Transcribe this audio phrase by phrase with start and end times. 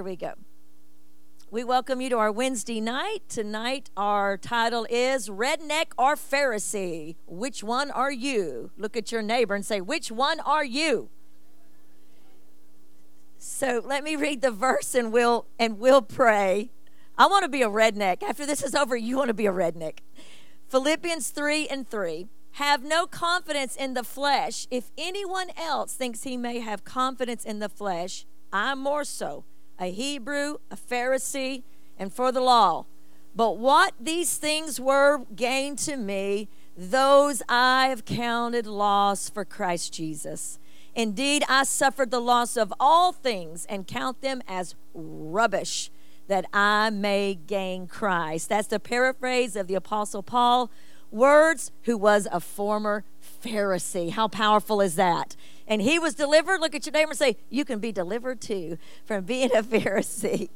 [0.00, 0.32] Here we go.
[1.50, 3.18] We welcome you to our Wednesday night.
[3.28, 7.16] Tonight, our title is Redneck or Pharisee.
[7.26, 8.70] Which one are you?
[8.78, 11.10] Look at your neighbor and say, Which one are you?
[13.36, 16.70] So let me read the verse and we'll and we'll pray.
[17.18, 18.22] I want to be a redneck.
[18.22, 19.98] After this is over, you want to be a redneck.
[20.68, 22.26] Philippians 3 and 3.
[22.52, 24.66] Have no confidence in the flesh.
[24.70, 29.44] If anyone else thinks he may have confidence in the flesh, I'm more so
[29.80, 31.64] a Hebrew, a Pharisee,
[31.98, 32.84] and for the law.
[33.34, 39.92] But what these things were gained to me, those I have counted loss for Christ
[39.92, 40.58] Jesus.
[40.94, 45.90] Indeed, I suffered the loss of all things and count them as rubbish
[46.26, 48.48] that I may gain Christ.
[48.48, 50.70] That's the paraphrase of the Apostle Paul.
[51.10, 53.04] Words who was a former
[53.42, 54.10] Pharisee.
[54.10, 55.36] How powerful is that?
[55.70, 56.60] and he was delivered.
[56.60, 60.50] Look at your neighbor and say, You can be delivered too from being a Pharisee.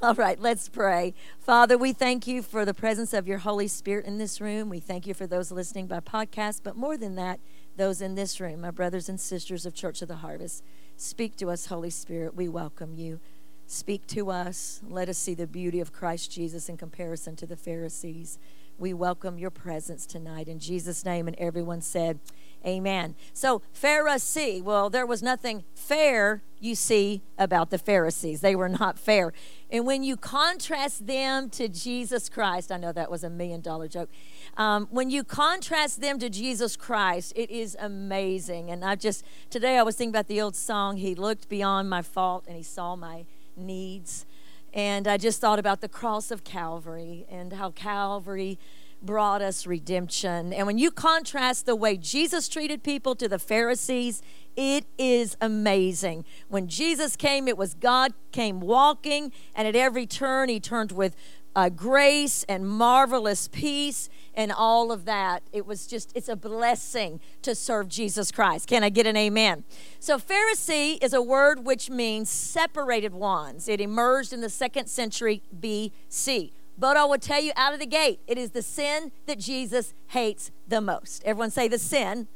[0.00, 1.14] All right, let's pray.
[1.40, 4.68] Father, we thank you for the presence of your Holy Spirit in this room.
[4.68, 7.40] We thank you for those listening by podcast, but more than that,
[7.76, 10.64] those in this room, my brothers and sisters of Church of the Harvest.
[10.96, 12.34] Speak to us, Holy Spirit.
[12.34, 13.20] We welcome you.
[13.66, 14.80] Speak to us.
[14.88, 18.38] Let us see the beauty of Christ Jesus in comparison to the Pharisees.
[18.78, 21.28] We welcome your presence tonight in Jesus' name.
[21.28, 22.18] And everyone said,
[22.66, 23.16] Amen.
[23.32, 28.40] So, Pharisee, well, there was nothing fair, you see, about the Pharisees.
[28.40, 29.32] They were not fair.
[29.70, 33.88] And when you contrast them to Jesus Christ, I know that was a million dollar
[33.88, 34.10] joke.
[34.56, 38.70] Um, when you contrast them to Jesus Christ, it is amazing.
[38.70, 42.02] And I just, today I was thinking about the old song, He looked beyond my
[42.02, 43.24] fault and He saw my
[43.56, 44.24] needs.
[44.72, 48.58] And I just thought about the cross of Calvary and how Calvary
[49.02, 50.52] brought us redemption.
[50.52, 54.22] And when you contrast the way Jesus treated people to the Pharisees,
[54.56, 56.24] it is amazing.
[56.48, 61.16] When Jesus came, it was God came walking, and at every turn, he turned with
[61.54, 65.42] uh, grace and marvelous peace and all of that.
[65.52, 68.68] It was just, it's a blessing to serve Jesus Christ.
[68.68, 69.64] Can I get an amen?
[69.98, 73.68] So, Pharisee is a word which means separated ones.
[73.68, 76.52] It emerged in the second century BC.
[76.78, 79.92] But I will tell you out of the gate, it is the sin that Jesus
[80.08, 81.22] hates the most.
[81.24, 82.28] Everyone say the sin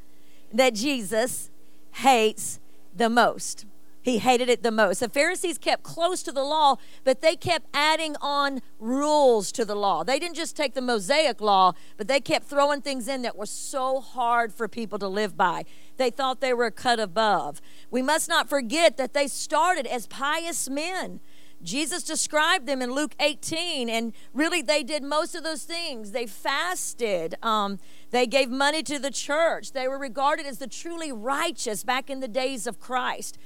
[0.53, 1.51] that Jesus
[1.93, 2.61] hates
[2.95, 3.65] the most.
[4.07, 5.01] He hated it the most.
[5.01, 9.75] The Pharisees kept close to the law, but they kept adding on rules to the
[9.75, 10.05] law.
[10.05, 13.47] They didn't just take the Mosaic law, but they kept throwing things in that were
[13.47, 15.65] so hard for people to live by.
[15.97, 17.61] They thought they were cut above.
[17.91, 21.19] We must not forget that they started as pious men.
[21.61, 26.13] Jesus described them in Luke 18, and really they did most of those things.
[26.13, 27.81] They fasted, um,
[28.13, 32.21] they gave money to the church, they were regarded as the truly righteous back in
[32.21, 33.37] the days of Christ.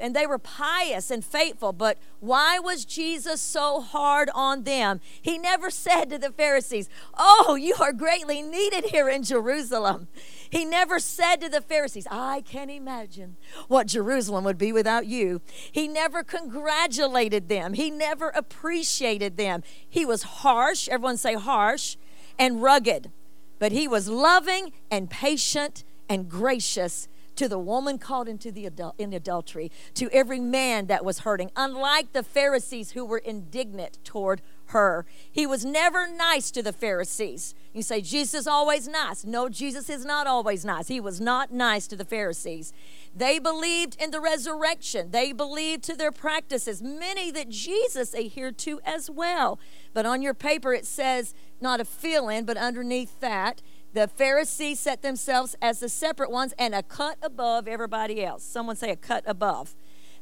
[0.00, 5.00] And they were pious and faithful, but why was Jesus so hard on them?
[5.20, 6.88] He never said to the Pharisees,
[7.18, 10.08] Oh, you are greatly needed here in Jerusalem.
[10.48, 13.36] He never said to the Pharisees, I can't imagine
[13.68, 15.42] what Jerusalem would be without you.
[15.70, 19.62] He never congratulated them, he never appreciated them.
[19.88, 21.96] He was harsh, everyone say harsh,
[22.38, 23.10] and rugged,
[23.58, 27.06] but he was loving and patient and gracious
[27.40, 31.50] to the woman caught into the adul- in adultery, to every man that was hurting,
[31.56, 35.06] unlike the Pharisees who were indignant toward her.
[35.32, 37.54] He was never nice to the Pharisees.
[37.72, 39.24] You say, Jesus is always nice.
[39.24, 40.88] No, Jesus is not always nice.
[40.88, 42.74] He was not nice to the Pharisees.
[43.16, 48.82] They believed in the resurrection, they believed to their practices, many that Jesus adhered to
[48.84, 49.58] as well.
[49.94, 53.62] But on your paper, it says, not a fill in, but underneath that,
[53.92, 58.44] the Pharisees set themselves as the separate ones and a cut above everybody else.
[58.44, 59.74] Someone say a cut above.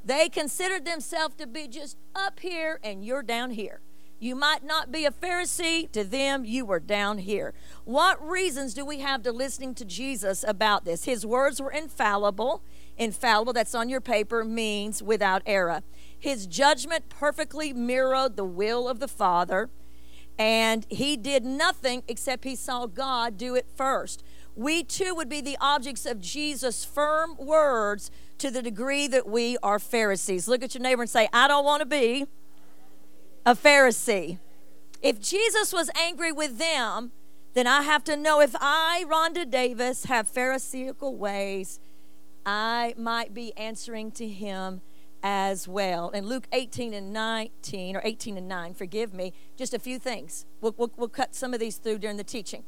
[0.04, 3.80] They considered themselves to be just up here and you're down here.
[4.20, 5.90] You might not be a Pharisee.
[5.92, 7.54] To them, you were down here.
[7.84, 11.04] What reasons do we have to listening to Jesus about this?
[11.04, 12.62] His words were infallible.
[12.96, 15.82] Infallible, that's on your paper, means without error.
[16.18, 19.70] His judgment perfectly mirrored the will of the Father,
[20.38, 24.22] and he did nothing except he saw God do it first.
[24.54, 29.56] We too would be the objects of Jesus' firm words to the degree that we
[29.62, 30.46] are Pharisees.
[30.48, 32.26] Look at your neighbor and say, I don't want to be
[33.44, 34.38] a Pharisee.
[35.02, 37.12] If Jesus was angry with them,
[37.54, 41.80] then I have to know if I, Rhonda Davis, have Pharisaical ways,
[42.44, 44.80] I might be answering to him
[45.22, 46.10] as well.
[46.10, 50.46] In Luke 18 and 19, or 18 and 9, forgive me, just a few things.
[50.60, 52.64] We'll, we'll, we'll cut some of these through during the teaching.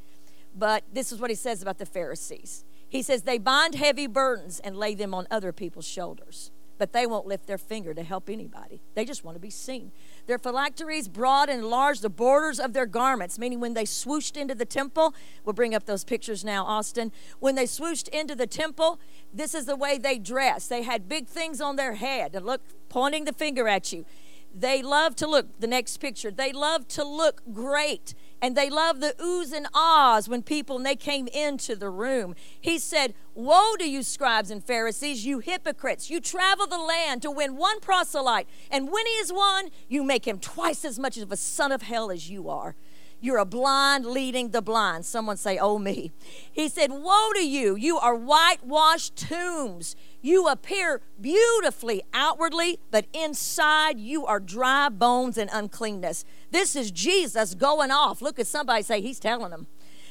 [0.56, 2.64] But this is what he says about the Pharisees.
[2.88, 6.50] He says, They bind heavy burdens and lay them on other people's shoulders.
[6.80, 8.80] But they won't lift their finger to help anybody.
[8.94, 9.92] They just want to be seen.
[10.26, 14.54] Their phylacteries broad and enlarged the borders of their garments, meaning when they swooshed into
[14.54, 17.12] the temple, we'll bring up those pictures now, Austin.
[17.38, 18.98] When they swooshed into the temple,
[19.30, 20.70] this is the way they dressed.
[20.70, 24.06] They had big things on their head and look, pointing the finger at you.
[24.54, 29.00] They love to look, the next picture, they love to look great and they loved
[29.00, 32.34] the oohs and ahs when people when they came into the room.
[32.60, 36.10] He said, Woe to you, scribes and Pharisees, you hypocrites!
[36.10, 40.26] You travel the land to win one proselyte, and when he is won, you make
[40.26, 42.74] him twice as much of a son of hell as you are.
[43.22, 45.04] You're a blind leading the blind.
[45.04, 46.10] Someone say, Oh, me.
[46.50, 47.76] He said, Woe to you!
[47.76, 49.94] You are whitewashed tombs.
[50.22, 56.24] You appear beautifully outwardly, but inside you are dry bones and uncleanness.
[56.50, 58.20] This is Jesus going off.
[58.20, 59.66] Look at somebody say, He's telling them.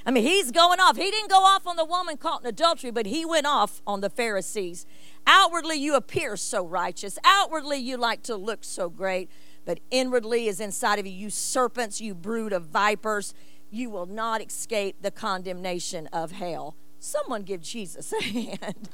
[0.05, 0.95] I mean, he's going off.
[0.97, 4.01] He didn't go off on the woman caught in adultery, but he went off on
[4.01, 4.85] the Pharisees.
[5.27, 7.19] Outwardly, you appear so righteous.
[7.23, 9.29] Outwardly, you like to look so great,
[9.65, 11.11] but inwardly is inside of you.
[11.11, 13.33] You serpents, you brood of vipers,
[13.69, 16.75] you will not escape the condemnation of hell.
[16.99, 18.89] Someone give Jesus a hand.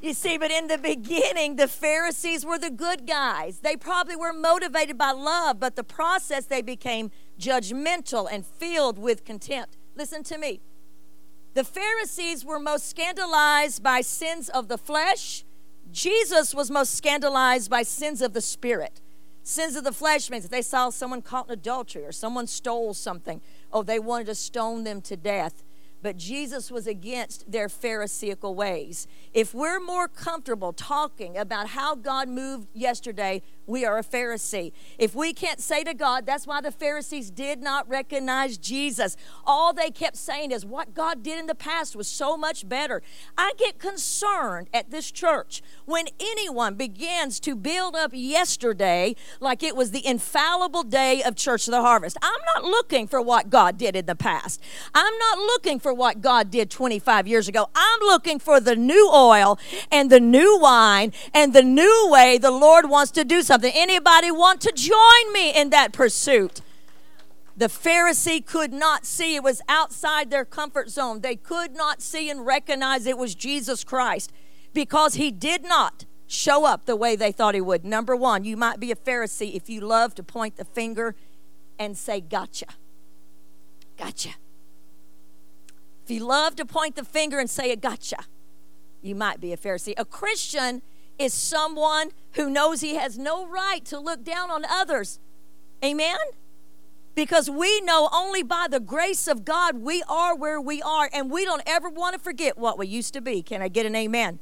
[0.00, 3.58] You see, but in the beginning, the Pharisees were the good guys.
[3.58, 9.24] They probably were motivated by love, but the process they became judgmental and filled with
[9.24, 9.76] contempt.
[9.96, 10.60] Listen to me.
[11.54, 15.44] The Pharisees were most scandalized by sins of the flesh.
[15.90, 19.00] Jesus was most scandalized by sins of the spirit.
[19.42, 22.94] Sins of the flesh means if they saw someone caught in adultery or someone stole
[22.94, 23.40] something,
[23.72, 25.64] oh, they wanted to stone them to death
[26.02, 29.06] but Jesus was against their Pharisaical ways.
[29.32, 34.72] If we're more comfortable talking about how God moved yesterday we are a Pharisee.
[34.98, 39.16] If we can't say to God, that's why the Pharisees did not recognize Jesus.
[39.46, 43.02] All they kept saying is what God did in the past was so much better.
[43.36, 49.76] I get concerned at this church when anyone begins to build up yesterday like it
[49.76, 52.16] was the infallible day of Church of the Harvest.
[52.22, 54.62] I'm not looking for what God did in the past.
[54.94, 57.68] I'm not looking for what God did 25 years ago.
[57.74, 59.58] I'm looking for the new oil
[59.92, 63.80] and the new wine and the new way the Lord wants to do something something.
[63.80, 66.60] Anybody want to join me in that pursuit?
[67.56, 69.34] The Pharisee could not see.
[69.34, 71.20] It was outside their comfort zone.
[71.20, 74.32] They could not see and recognize it was Jesus Christ
[74.72, 77.84] because he did not show up the way they thought he would.
[77.84, 81.16] Number one, you might be a Pharisee if you love to point the finger
[81.78, 82.66] and say, Gotcha.
[83.96, 84.30] Gotcha.
[86.04, 88.18] If you love to point the finger and say, Gotcha,
[89.02, 89.94] you might be a Pharisee.
[89.96, 90.80] A Christian
[91.18, 95.18] is someone who knows he has no right to look down on others.
[95.84, 96.16] Amen?
[97.14, 101.30] Because we know only by the grace of God we are where we are, and
[101.30, 103.42] we don't ever want to forget what we used to be.
[103.42, 104.38] Can I get an amen?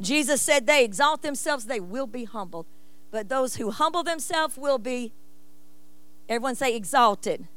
[0.00, 2.66] Jesus said, They exalt themselves, they will be humbled.
[3.10, 5.12] But those who humble themselves will be,
[6.28, 7.48] everyone say, exalted.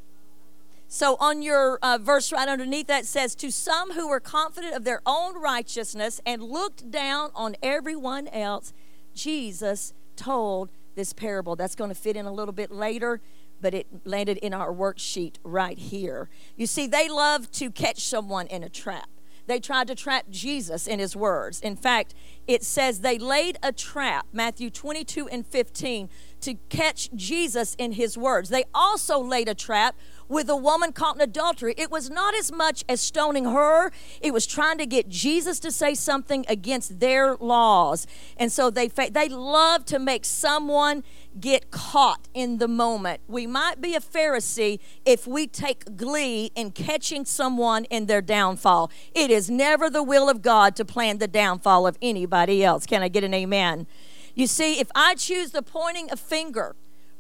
[0.87, 4.83] So on your uh, verse right underneath that says, To some who were confident of
[4.83, 8.73] their own righteousness and looked down on everyone else,
[9.13, 11.55] Jesus told this parable.
[11.55, 13.21] That's going to fit in a little bit later,
[13.61, 16.29] but it landed in our worksheet right here.
[16.55, 19.09] You see, they love to catch someone in a trap.
[19.47, 21.61] They tried to trap Jesus in his words.
[21.61, 22.15] In fact,
[22.47, 26.09] it says they laid a trap, Matthew 22 and 15,
[26.41, 28.49] to catch Jesus in his words.
[28.49, 29.95] They also laid a trap
[30.27, 33.91] with a woman caught in adultery, it was not as much as stoning her,
[34.21, 38.07] it was trying to get Jesus to say something against their laws.
[38.37, 41.03] And so they they love to make someone
[41.39, 43.21] get caught in the moment.
[43.27, 48.91] We might be a Pharisee if we take glee in catching someone in their downfall.
[49.13, 52.85] It is never the will of God to plan the downfall of anybody else.
[52.85, 53.87] Can I get an amen?
[54.33, 56.75] You see, if I choose the pointing of finger,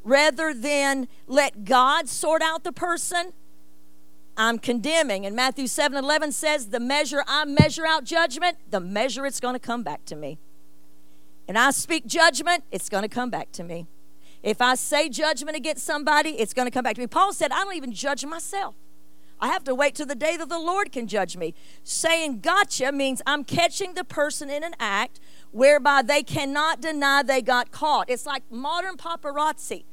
[0.05, 3.33] rather than let God sort out the person,
[4.37, 5.25] I'm condemning.
[5.25, 9.55] And Matthew 7 11 says, The measure I measure out judgment, the measure it's going
[9.55, 10.37] to come back to me.
[11.47, 13.87] And I speak judgment, it's going to come back to me.
[14.41, 17.07] If I say judgment against somebody, it's going to come back to me.
[17.07, 18.75] Paul said, I don't even judge myself.
[19.39, 21.53] I have to wait till the day that the Lord can judge me.
[21.83, 25.19] Saying gotcha means I'm catching the person in an act
[25.51, 28.09] whereby they cannot deny they got caught.
[28.09, 29.83] It's like modern paparazzi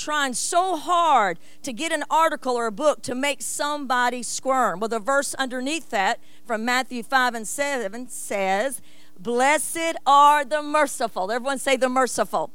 [0.00, 4.80] trying so hard to get an article or a book to make somebody squirm.
[4.80, 8.80] Well, the verse underneath that from Matthew 5 and 7 says,
[9.18, 11.30] Blessed are the merciful.
[11.30, 12.50] Everyone say the merciful,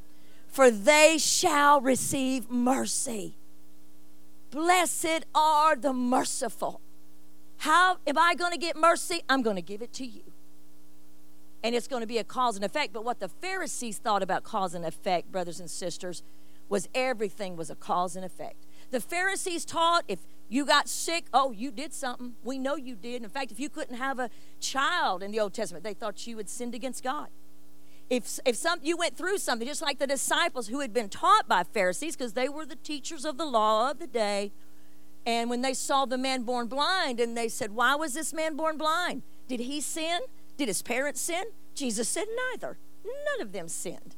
[0.47, 3.37] for they shall receive mercy.
[4.51, 6.81] Blessed are the merciful.
[7.57, 9.21] How am I going to get mercy?
[9.29, 10.23] I'm going to give it to you.
[11.63, 12.93] and it's going to be a cause and effect.
[12.93, 16.21] But what the Pharisees thought about cause and effect, brothers and sisters,
[16.69, 18.65] was everything was a cause and effect.
[18.91, 22.36] The Pharisees taught if you got sick, oh, you did something.
[22.43, 23.24] We know you did.
[23.24, 24.29] In fact, if you couldn't have a
[24.60, 27.29] child in the Old Testament, they thought you had sinned against God.
[28.10, 31.48] If, if some, you went through something, just like the disciples who had been taught
[31.48, 34.51] by Pharisees, because they were the teachers of the law of the day,
[35.25, 38.55] and when they saw the man born blind, and they said, Why was this man
[38.55, 39.24] born blind?
[39.48, 40.19] Did he sin?
[40.55, 41.45] Did his parents sin?
[41.74, 42.77] Jesus said, Neither.
[43.03, 44.14] None of them sinned.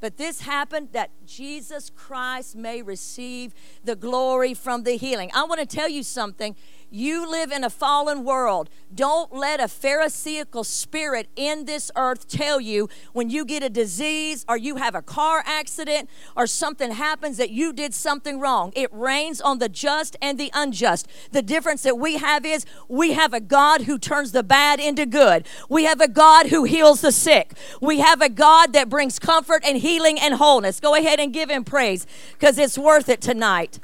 [0.00, 3.54] But this happened that Jesus Christ may receive
[3.84, 5.30] the glory from the healing.
[5.34, 6.56] I want to tell you something.
[6.92, 8.68] You live in a fallen world.
[8.92, 14.44] Don't let a Pharisaical spirit in this earth tell you when you get a disease
[14.48, 18.72] or you have a car accident or something happens that you did something wrong.
[18.74, 21.06] It rains on the just and the unjust.
[21.30, 25.06] The difference that we have is we have a God who turns the bad into
[25.06, 25.46] good.
[25.68, 27.52] We have a God who heals the sick.
[27.80, 30.80] We have a God that brings comfort and healing and wholeness.
[30.80, 33.78] Go ahead and give him praise because it's worth it tonight.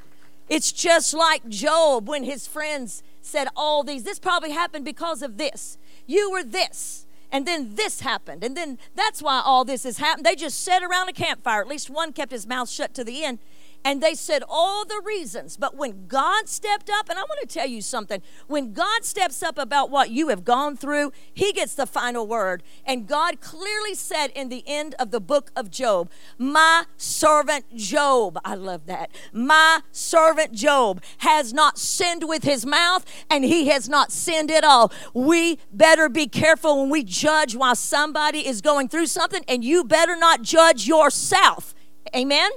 [0.49, 4.05] It's just like Job when his friends said all these.
[4.05, 5.79] This probably happened because of this.
[6.07, 7.07] You were this.
[7.33, 8.45] And then this happened.
[8.45, 10.25] And then that's why all this has happened.
[10.25, 11.61] They just sat around a campfire.
[11.61, 13.41] At least one kept his mouth shut to the end
[13.85, 15.57] and they said all the reasons.
[15.57, 19.43] But when God stepped up, and I want to tell you something when God steps
[19.43, 22.63] up about what you have gone through, He gets the final word.
[22.85, 28.39] And God clearly said in the end of the book of Job, My servant Job,
[28.45, 33.89] I love that, my servant Job has not sinned with his mouth, and he has
[33.89, 34.93] not sinned at all.
[35.15, 39.85] We better be careful when we judge while somebody is going through something, and you
[39.85, 41.75] better not judge yourself.
[42.15, 42.51] Amen?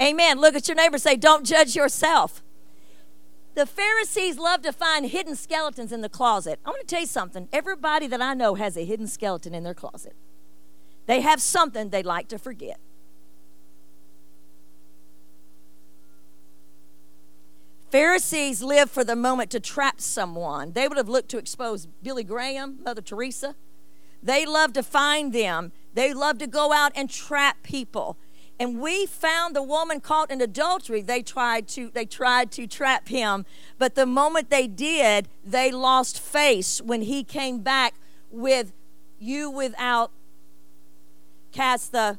[0.00, 0.40] Amen.
[0.40, 2.42] Look at your neighbor say, Don't judge yourself.
[3.54, 6.60] The Pharisees love to find hidden skeletons in the closet.
[6.64, 7.48] I want to tell you something.
[7.52, 10.14] Everybody that I know has a hidden skeleton in their closet.
[11.06, 12.78] They have something they like to forget.
[17.90, 20.72] Pharisees live for the moment to trap someone.
[20.72, 23.56] They would have looked to expose Billy Graham, Mother Teresa.
[24.22, 25.72] They love to find them.
[25.94, 28.18] They love to go out and trap people
[28.60, 31.00] and we found the woman caught in adultery.
[31.00, 33.46] They tried to they tried to trap him.
[33.78, 37.94] But the moment they did they lost face when he came back
[38.30, 38.72] with
[39.18, 40.10] you without
[41.52, 42.18] cast the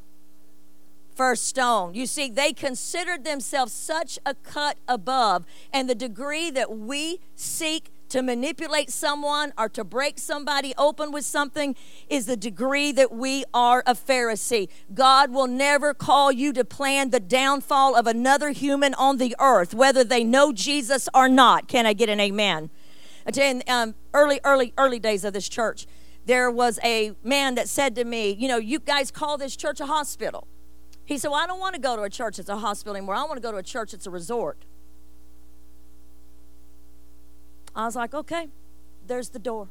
[1.16, 1.94] first stone.
[1.94, 5.46] You see they considered themselves such a cut above.
[5.74, 11.26] And the degree that we seek to manipulate someone or to break somebody open with
[11.26, 11.76] something
[12.10, 14.70] is the degree that we are a Pharisee.
[14.94, 19.74] God will never call you to plan the downfall of another human on the earth,
[19.74, 21.68] whether they know Jesus or not.
[21.68, 22.70] Can I get an amen?
[23.38, 25.86] In um, early, early, early days of this church,
[26.26, 29.80] there was a man that said to me, You know, you guys call this church
[29.80, 30.48] a hospital.
[31.06, 33.16] He said, Well, I don't want to go to a church that's a hospital anymore.
[33.16, 34.66] I want to go to a church that's a resort.
[37.80, 38.50] I was like, okay,
[39.08, 39.70] there's the door.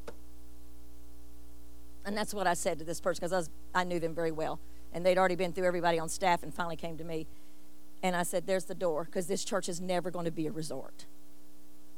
[2.06, 4.60] And that's what I said to this person because I, I knew them very well.
[4.94, 7.26] And they'd already been through everybody on staff and finally came to me.
[8.02, 10.52] And I said, there's the door because this church is never going to be a
[10.52, 11.04] resort.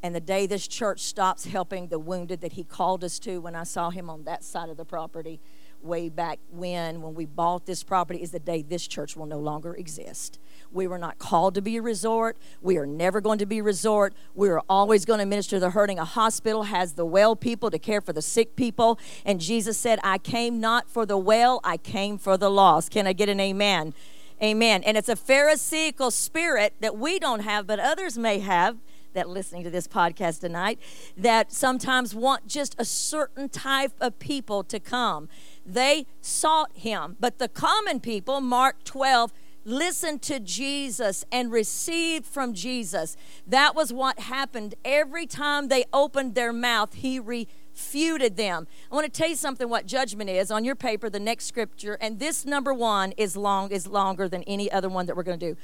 [0.02, 3.54] And the day this church stops helping the wounded that he called us to when
[3.54, 5.38] I saw him on that side of the property
[5.82, 9.38] way back when, when we bought this property, is the day this church will no
[9.38, 10.38] longer exist.
[10.72, 12.36] We were not called to be a resort.
[12.60, 14.14] We are never going to be a resort.
[14.34, 15.98] We are always going to minister to the hurting.
[15.98, 18.98] A hospital has the well people to care for the sick people.
[19.24, 22.90] And Jesus said, I came not for the well, I came for the lost.
[22.90, 23.94] Can I get an amen?
[24.42, 24.82] Amen.
[24.84, 28.78] And it's a Pharisaical spirit that we don't have, but others may have
[29.12, 30.78] that listening to this podcast tonight
[31.16, 35.28] that sometimes want just a certain type of people to come.
[35.72, 39.32] They sought him, but the common people, Mark 12,
[39.64, 43.16] listened to Jesus and received from Jesus.
[43.46, 44.74] That was what happened.
[44.84, 48.66] Every time they opened their mouth, he refuted them.
[48.90, 51.98] I want to tell you something what judgment is on your paper, the next scripture,
[52.00, 55.38] and this number one is long is longer than any other one that we're going
[55.38, 55.56] to do.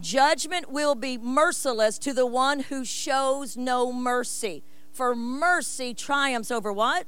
[0.00, 4.62] Judgment will be merciless to the one who shows no mercy.
[4.92, 7.06] For mercy triumphs over what?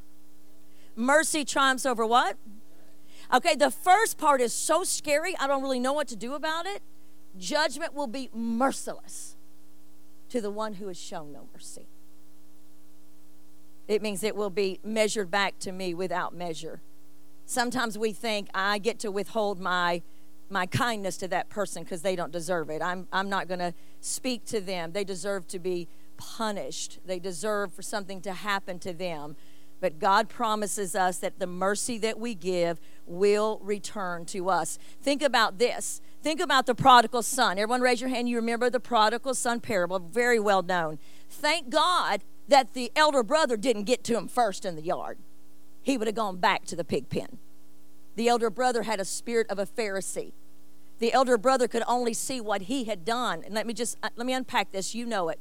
[0.97, 2.37] Mercy triumphs over what?
[3.33, 6.67] Okay, the first part is so scary, I don't really know what to do about
[6.67, 6.83] it.
[7.39, 9.37] Judgment will be merciless
[10.31, 11.87] to the one who has shown no mercy.
[13.89, 16.81] It means it will be measured back to me without measure.
[17.45, 20.03] Sometimes we think I get to withhold my
[20.49, 22.83] my kindness to that person because they don't deserve it.
[22.83, 24.93] I'm I'm not going to speak to them.
[24.93, 26.99] They deserve to be punished.
[27.05, 29.37] They deserve for something to happen to them.
[29.81, 34.79] But God promises us that the mercy that we give will return to us.
[35.03, 36.01] Think about this.
[36.23, 37.59] Think about the prodigal son.
[37.59, 38.29] Everyone raise your hand.
[38.29, 40.99] You remember the prodigal son parable, very well known.
[41.29, 45.19] Thank God that the elder brother didn't get to him first in the yard.
[45.83, 47.39] He would have gone back to the pig pen.
[48.17, 50.33] The elder brother had a spirit of a Pharisee.
[50.99, 53.43] The elder brother could only see what he had done.
[53.45, 54.95] And let me just uh, let me unpack this.
[54.95, 55.39] You know it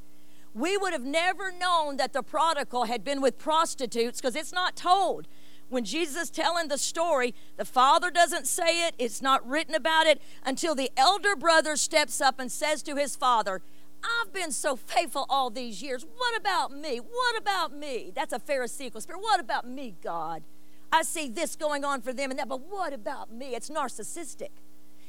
[0.55, 4.75] we would have never known that the prodigal had been with prostitutes because it's not
[4.75, 5.27] told.
[5.67, 10.07] When Jesus is telling the story, the father doesn't say it, it's not written about
[10.07, 13.61] it until the elder brother steps up and says to his father,
[14.01, 16.05] I've been so faithful all these years.
[16.15, 16.99] What about me?
[16.99, 18.11] What about me?
[18.15, 19.21] That's a Pharisaical spirit.
[19.21, 20.43] What about me, God?
[20.91, 23.55] I see this going on for them and that, but what about me?
[23.55, 24.51] It's narcissistic.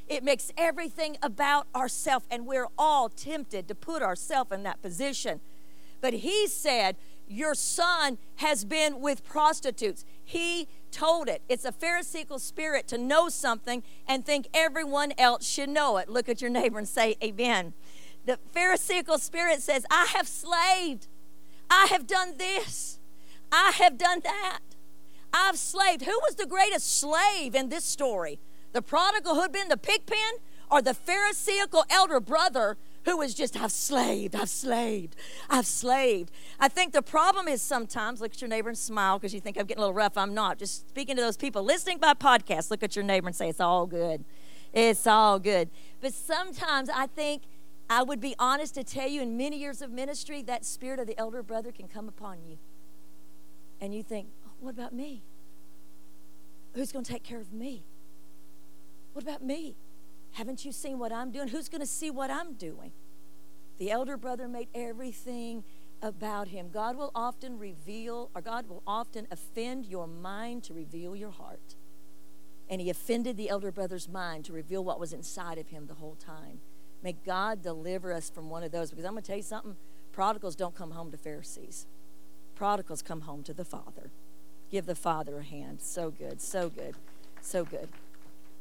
[0.09, 5.41] It makes everything about ourselves, and we're all tempted to put ourselves in that position.
[6.01, 6.97] But he said,
[7.29, 10.05] Your son has been with prostitutes.
[10.25, 11.43] He told it.
[11.49, 16.09] It's a Pharisaical spirit to know something and think everyone else should know it.
[16.09, 17.73] Look at your neighbor and say, Amen.
[18.27, 21.07] The Pharisaical spirit says, I have slaved.
[21.69, 22.99] I have done this.
[23.51, 24.61] I have done that.
[25.33, 26.03] I've slaved.
[26.05, 28.39] Who was the greatest slave in this story?
[28.76, 30.35] The prodigal who had been in the pig pen
[30.71, 35.16] or the Pharisaical elder brother who was just, I've slaved, I've slaved,
[35.49, 36.30] I've slaved.
[36.61, 39.56] I think the problem is sometimes, look at your neighbor and smile because you think
[39.56, 40.18] I'm getting a little rough.
[40.18, 40.59] I'm not.
[40.59, 43.61] Just speaking to those people listening by podcast, look at your neighbor and say, It's
[43.61, 44.25] all good.
[44.75, 45.71] It's all good.
[46.02, 47.45] But sometimes I think
[47.88, 51.06] I would be honest to tell you in many years of ministry, that spirit of
[51.06, 52.59] the elder brother can come upon you.
[53.80, 55.23] And you think, oh, What about me?
[56.75, 57.85] Who's going to take care of me?
[59.16, 59.76] What about me?
[60.32, 61.49] Haven't you seen what I'm doing?
[61.49, 62.92] Who's going to see what I'm doing?
[63.78, 65.64] The elder brother made everything
[66.02, 66.68] about him.
[66.70, 71.76] God will often reveal, or God will often offend your mind to reveal your heart.
[72.68, 75.94] And he offended the elder brother's mind to reveal what was inside of him the
[75.94, 76.61] whole time.
[77.02, 79.76] May God deliver us from one of those because I'm going to tell you something
[80.12, 81.87] prodigals don't come home to Pharisees,
[82.55, 84.11] prodigals come home to the Father.
[84.70, 85.81] Give the Father a hand.
[85.81, 86.96] So good, so good,
[87.40, 87.88] so good.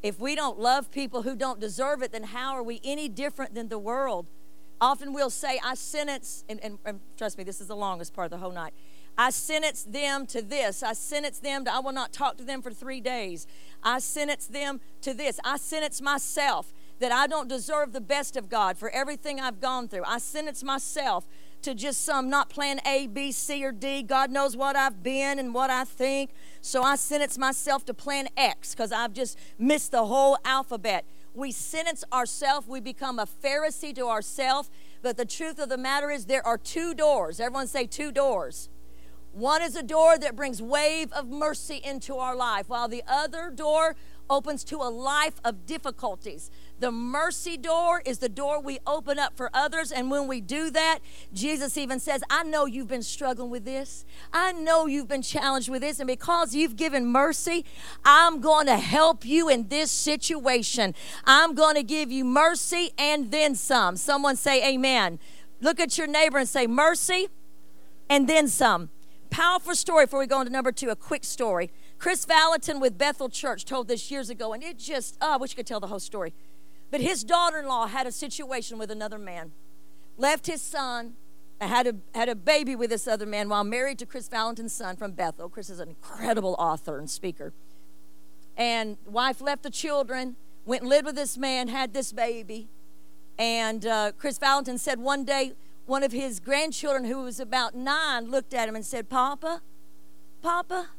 [0.05, 3.55] If we don't love people who don't deserve it, then how are we any different
[3.55, 4.27] than the world?
[4.79, 8.25] Often we'll say, I sentence, and, and, and trust me, this is the longest part
[8.25, 8.75] of the whole night.
[9.17, 10.83] I sentence them to this.
[10.83, 13.47] I sentence them to, I will not talk to them for three days.
[13.81, 15.39] I sentence them to this.
[15.43, 19.87] I sentence myself that I don't deserve the best of God for everything I've gone
[19.87, 20.03] through.
[20.05, 21.25] I sentence myself
[21.65, 24.03] to just some not plan A, B, C, or D.
[24.03, 26.29] God knows what I've been and what I think.
[26.61, 31.05] So I sentence myself to plan X because I've just missed the whole alphabet.
[31.33, 34.69] We sentence ourselves, we become a Pharisee to ourselves.
[35.01, 37.39] But the truth of the matter is, there are two doors.
[37.39, 38.69] Everyone say two doors.
[39.33, 43.49] One is a door that brings wave of mercy into our life, while the other
[43.49, 43.95] door
[44.29, 46.49] opens to a life of difficulties.
[46.79, 49.91] The mercy door is the door we open up for others.
[49.91, 50.99] And when we do that,
[51.33, 54.05] Jesus even says, I know you've been struggling with this.
[54.33, 55.99] I know you've been challenged with this.
[55.99, 57.65] And because you've given mercy,
[58.03, 60.95] I'm going to help you in this situation.
[61.25, 63.95] I'm going to give you mercy and then some.
[63.95, 65.19] Someone say, Amen.
[65.61, 67.29] Look at your neighbor and say, Mercy
[68.09, 68.89] and then some.
[69.29, 71.71] Powerful story before we go into number two, a quick story.
[71.97, 75.53] Kris Vallotton with Bethel Church told this years ago, and it just, oh, I wish
[75.53, 76.33] I could tell the whole story.
[76.91, 79.51] But his daughter in law had a situation with another man,
[80.17, 81.13] left his son,
[81.61, 84.97] had a, had a baby with this other man while married to Kris Vallotton's son
[84.97, 85.49] from Bethel.
[85.49, 87.53] Kris is an incredible author and speaker.
[88.57, 92.67] And wife left the children, went and lived with this man, had this baby.
[93.37, 95.53] And uh, Kris Vallotton said one day,
[95.85, 99.61] one of his grandchildren, who was about nine, looked at him and said, Papa,
[100.41, 100.89] Papa,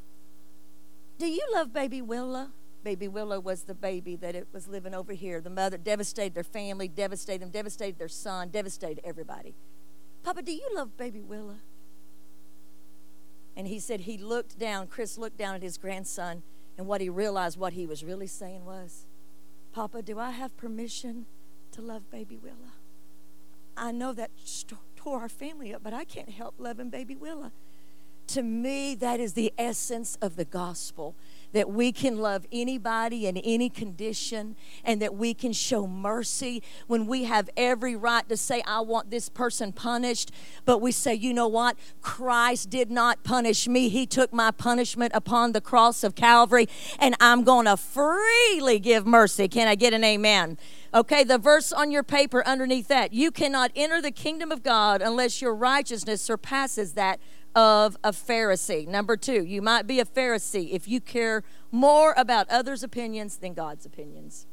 [1.19, 2.53] do you love baby Willa?
[2.85, 5.41] Baby Willow was the baby that it was living over here.
[5.41, 9.55] The mother devastated their family, devastated them, devastated their son, devastated everybody.
[10.23, 11.59] Papa, do you love baby Willa?
[13.57, 16.43] And he said he looked down, Kris looked down at his grandson,
[16.79, 19.07] and what he realized what he was really saying was,
[19.73, 21.27] Papa, do I have permission
[21.73, 22.75] to love baby Willa?
[23.77, 24.31] I know that
[24.97, 27.53] tore our family up, but I can't help loving baby Willa.
[28.29, 31.15] To me, that is the essence of the gospel
[31.53, 37.07] that we can love anybody in any condition and that we can show mercy when
[37.07, 40.31] we have every right to say, I want this person punished.
[40.67, 41.79] But we say, you know what?
[42.03, 43.89] Christ did not punish me.
[43.89, 49.07] He took my punishment upon the cross of Calvary, and I'm going to freely give
[49.07, 49.49] mercy.
[49.49, 50.59] Can I get an amen?
[50.93, 55.01] Okay, the verse on your paper underneath that you cannot enter the kingdom of God
[55.01, 57.19] unless your righteousness surpasses that
[57.57, 58.87] of a Pharisee.
[58.87, 61.43] Number two, you might be a Pharisee if you care
[61.73, 64.47] more about others' opinions than God's opinions.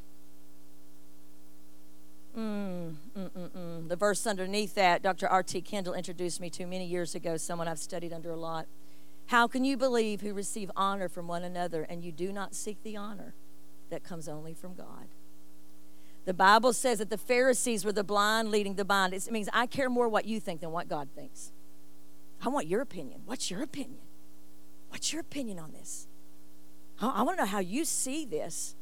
[2.35, 3.89] Mm, mm, mm, mm.
[3.89, 5.27] The verse underneath that, Dr.
[5.27, 5.61] R.T.
[5.61, 8.67] Kendall introduced me to many years ago, someone I've studied under a lot.
[9.27, 12.81] How can you believe who receive honor from one another and you do not seek
[12.83, 13.33] the honor
[13.89, 15.07] that comes only from God?
[16.25, 19.13] The Bible says that the Pharisees were the blind leading the blind.
[19.13, 21.51] It means I care more what you think than what God thinks.
[22.43, 23.21] I want your opinion.
[23.25, 24.01] What's your opinion?
[24.89, 26.07] What's your opinion on this?
[26.99, 28.75] I, want to know how you see this.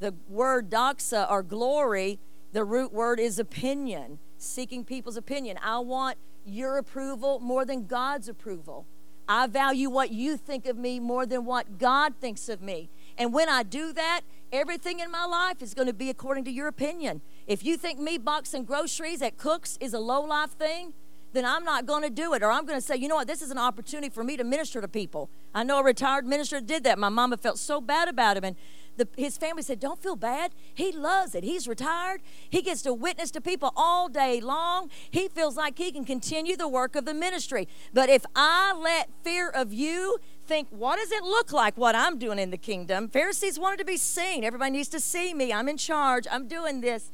[0.00, 2.18] The word doxa or glory,
[2.52, 5.58] the root word is opinion, seeking people's opinion.
[5.62, 8.86] I want your approval more than God's approval.
[9.28, 12.90] I value what you think of me more than what God thinks of me.
[13.16, 16.50] And when I do that, everything in my life is going to be according to
[16.50, 17.22] your opinion.
[17.46, 20.92] If you think me boxing groceries at Cook's is a low life thing,
[21.34, 22.42] then I'm not going to do it.
[22.42, 24.44] Or I'm going to say, you know what, this is an opportunity for me to
[24.44, 25.28] minister to people.
[25.54, 26.98] I know a retired minister did that.
[26.98, 28.44] My mama felt so bad about him.
[28.44, 28.56] And
[28.96, 30.52] the, his family said, Don't feel bad.
[30.72, 31.42] He loves it.
[31.42, 32.20] He's retired.
[32.48, 34.90] He gets to witness to people all day long.
[35.10, 37.66] He feels like he can continue the work of the ministry.
[37.92, 42.18] But if I let fear of you think, What does it look like what I'm
[42.18, 43.08] doing in the kingdom?
[43.08, 44.44] Pharisees wanted to be seen.
[44.44, 45.52] Everybody needs to see me.
[45.52, 46.26] I'm in charge.
[46.30, 47.10] I'm doing this.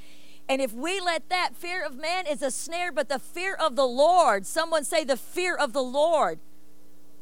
[0.50, 3.76] And if we let that fear of man is a snare, but the fear of
[3.76, 6.40] the Lord, someone say the fear of the Lord.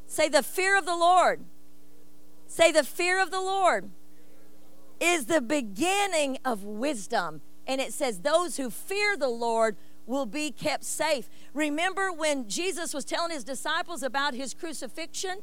[0.06, 1.44] Say the fear of the Lord.
[2.46, 3.90] Say the fear of the Lord
[4.98, 7.42] is the beginning of wisdom.
[7.66, 11.28] And it says, those who fear the Lord will be kept safe.
[11.52, 15.40] Remember when Jesus was telling his disciples about his crucifixion?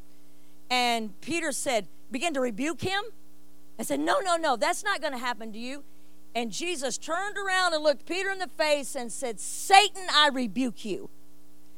[0.71, 3.03] And Peter said, begin to rebuke him?
[3.77, 5.83] I said, no, no, no, that's not going to happen to you.
[6.35, 10.83] And Jesus turned around and looked Peter in the face and said, Satan, I rebuke
[10.83, 11.09] you.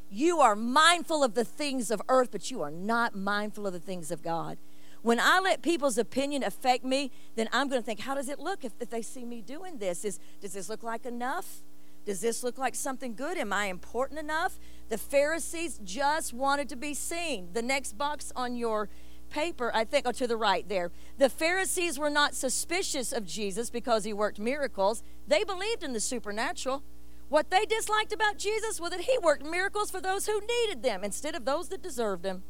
[0.10, 3.80] You are mindful of the things of earth, but you are not mindful of the
[3.80, 4.58] things of God.
[5.04, 8.39] When I let people's opinion affect me, then I'm going to think, how does it
[8.39, 10.04] look if, if they see me doing this?
[10.04, 11.62] Is, does this look like enough?
[12.06, 13.38] Does this look like something good?
[13.38, 14.60] Am I important enough?
[14.89, 17.50] The Pharisees just wanted to be seen.
[17.54, 18.89] The next box on your
[19.30, 20.92] paper, I think, oh, to the right there.
[21.18, 25.04] The Pharisees were not suspicious of Jesus because he worked miracles.
[25.28, 26.84] They believed in the supernatural.
[27.30, 31.04] What they disliked about Jesus was that he worked miracles for those who needed them
[31.04, 32.44] instead of those that deserved them.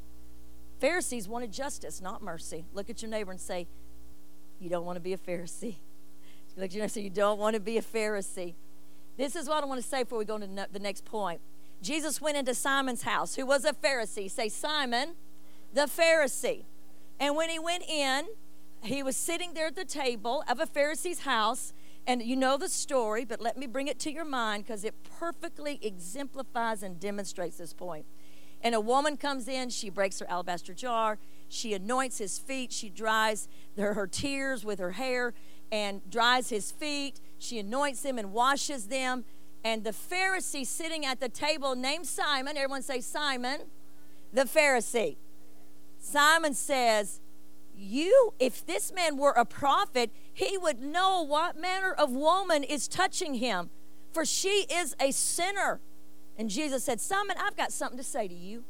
[0.79, 2.65] Pharisees wanted justice, not mercy.
[2.73, 3.67] Look at your neighbor and say,
[4.59, 5.77] You don't want to be a Pharisee.
[6.55, 8.53] Look at your neighbor and say, You don't want to be a Pharisee.
[9.17, 11.41] This is what I want to say before we go to the next point.
[11.81, 14.29] Jesus went into Simon's house, who was a Pharisee.
[14.29, 15.15] Say, Simon,
[15.73, 16.65] the Pharisee.
[17.19, 18.25] And when he went in,
[18.81, 21.73] he was sitting there at the table of a Pharisee's house.
[22.05, 24.95] And you know the story, but let me bring it to your mind because it
[25.19, 28.05] perfectly exemplifies and demonstrates this point.
[28.61, 32.89] And a woman comes in, she breaks her alabaster jar, she anoints his feet, she
[32.89, 35.33] dries her, her tears with her hair
[35.71, 37.19] and dries his feet.
[37.37, 39.25] She anoints them and washes them.
[39.63, 43.61] And the Pharisee sitting at the table named Simon, everyone say Simon,
[44.31, 45.17] the Pharisee.
[45.99, 47.19] Simon says,
[47.75, 52.87] You, if this man were a prophet, he would know what manner of woman is
[52.87, 53.69] touching him,
[54.11, 55.79] for she is a sinner.
[56.37, 58.63] And Jesus said, Simon, I've got something to say to you.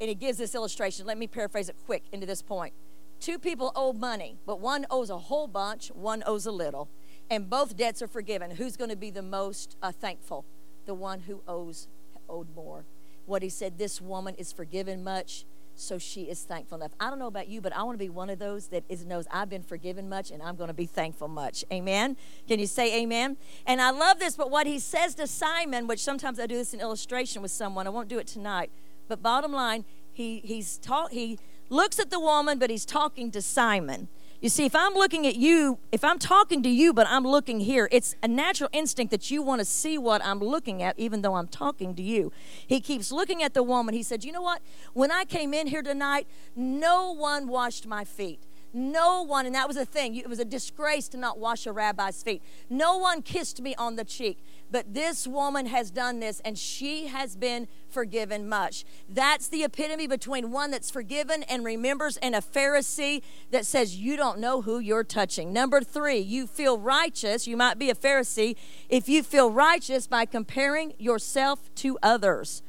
[0.00, 1.06] And he gives this illustration.
[1.06, 2.72] Let me paraphrase it quick into this point.
[3.18, 6.88] Two people owe money, but one owes a whole bunch, one owes a little.
[7.30, 8.52] And both debts are forgiven.
[8.52, 10.44] Who's going to be the most uh, thankful?
[10.84, 11.88] The one who owes
[12.28, 12.84] owed more.
[13.24, 15.44] What he said, this woman is forgiven much
[15.76, 16.92] so she is thankful enough.
[16.98, 19.04] I don't know about you, but I want to be one of those that is,
[19.04, 21.64] knows I've been forgiven much and I'm going to be thankful much.
[21.72, 22.16] Amen.
[22.48, 23.36] Can you say amen?
[23.66, 26.74] And I love this, but what he says to Simon, which sometimes I do this
[26.74, 28.70] in illustration with someone, I won't do it tonight.
[29.08, 33.42] But bottom line, he he's taught he looks at the woman, but he's talking to
[33.42, 34.08] Simon.
[34.40, 37.60] You see, if I'm looking at you, if I'm talking to you, but I'm looking
[37.60, 41.22] here, it's a natural instinct that you want to see what I'm looking at, even
[41.22, 42.32] though I'm talking to you.
[42.66, 43.94] He keeps looking at the woman.
[43.94, 44.60] He said, You know what?
[44.92, 48.40] When I came in here tonight, no one washed my feet.
[48.76, 51.72] No one, and that was a thing, it was a disgrace to not wash a
[51.72, 52.42] rabbi's feet.
[52.68, 54.38] No one kissed me on the cheek.
[54.70, 58.84] But this woman has done this and she has been forgiven much.
[59.08, 64.16] That's the epitome between one that's forgiven and remembers and a Pharisee that says, You
[64.16, 65.54] don't know who you're touching.
[65.54, 67.46] Number three, you feel righteous.
[67.46, 68.56] You might be a Pharisee
[68.90, 72.62] if you feel righteous by comparing yourself to others.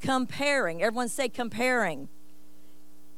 [0.00, 0.82] Comparing.
[0.82, 2.08] Everyone say comparing.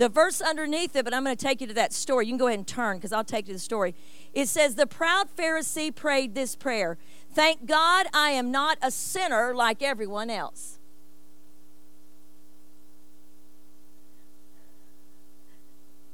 [0.01, 2.25] The verse underneath it, but I'm going to take you to that story.
[2.25, 3.95] You can go ahead and turn because I'll take you to the story.
[4.33, 6.97] It says, The proud Pharisee prayed this prayer
[7.35, 10.79] Thank God I am not a sinner like everyone else.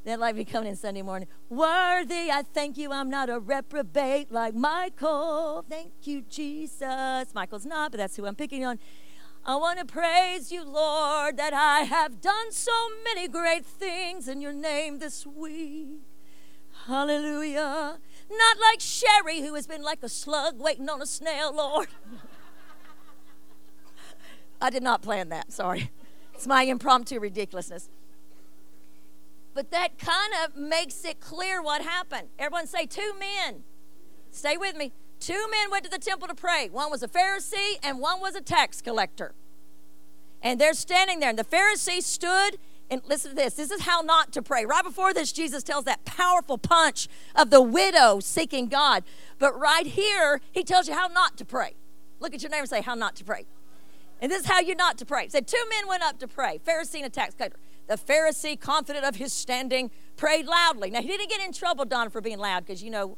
[0.04, 1.28] That like be coming in Sunday morning.
[1.48, 2.90] Worthy, I thank you.
[2.90, 5.64] I'm not a reprobate like Michael.
[5.68, 7.32] Thank you, Jesus.
[7.36, 8.80] Michael's not, but that's who I'm picking on.
[9.48, 12.72] I want to praise you, Lord, that I have done so
[13.04, 16.00] many great things in your name this week.
[16.86, 17.98] Hallelujah.
[18.28, 21.86] Not like Sherry, who has been like a slug waiting on a snail, Lord.
[24.60, 25.92] I did not plan that, sorry.
[26.34, 27.88] It's my impromptu ridiculousness.
[29.54, 32.30] But that kind of makes it clear what happened.
[32.36, 33.62] Everyone say, two men.
[34.32, 34.92] Stay with me.
[35.20, 36.68] Two men went to the temple to pray.
[36.70, 39.34] One was a Pharisee and one was a tax collector.
[40.42, 41.30] And they're standing there.
[41.30, 42.58] And the Pharisee stood
[42.90, 43.54] and listen to this.
[43.54, 44.64] This is how not to pray.
[44.64, 49.02] Right before this, Jesus tells that powerful punch of the widow seeking God.
[49.38, 51.74] But right here, he tells you how not to pray.
[52.20, 53.46] Look at your neighbor and say, How not to pray.
[54.20, 55.28] And this is how you're not to pray.
[55.28, 57.58] Said, Two men went up to pray, Pharisee and a tax collector.
[57.88, 60.90] The Pharisee, confident of his standing, prayed loudly.
[60.90, 63.16] Now, he didn't get in trouble, Don, for being loud, because you know,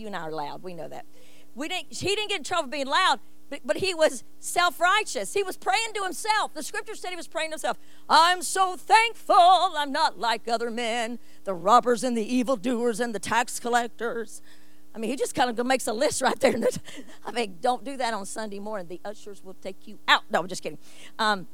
[0.00, 0.62] you and I are loud.
[0.62, 1.06] We know that.
[1.54, 5.34] We didn't, he didn't get in trouble being loud, but, but he was self righteous.
[5.34, 6.54] He was praying to himself.
[6.54, 7.78] The scripture said he was praying to himself.
[8.08, 13.18] I'm so thankful I'm not like other men, the robbers and the evildoers and the
[13.18, 14.42] tax collectors.
[14.94, 16.54] I mean, he just kind of makes a list right there.
[17.24, 18.88] I mean, don't do that on Sunday morning.
[18.88, 20.22] The ushers will take you out.
[20.30, 20.78] No, I'm just kidding.
[21.18, 21.46] Um,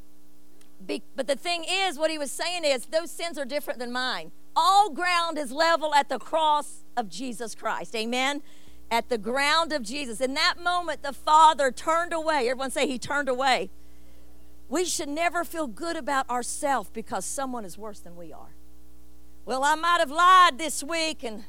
[0.84, 3.92] be, but the thing is, what he was saying is, those sins are different than
[3.92, 4.32] mine.
[4.54, 7.94] All ground is level at the cross of Jesus Christ.
[7.94, 8.42] Amen
[8.90, 10.20] at the ground of Jesus.
[10.20, 12.48] In that moment, the Father turned away.
[12.48, 13.70] Everyone say he turned away.
[14.68, 18.54] We should never feel good about ourselves because someone is worse than we are.
[19.44, 21.44] Well, I might have lied this week and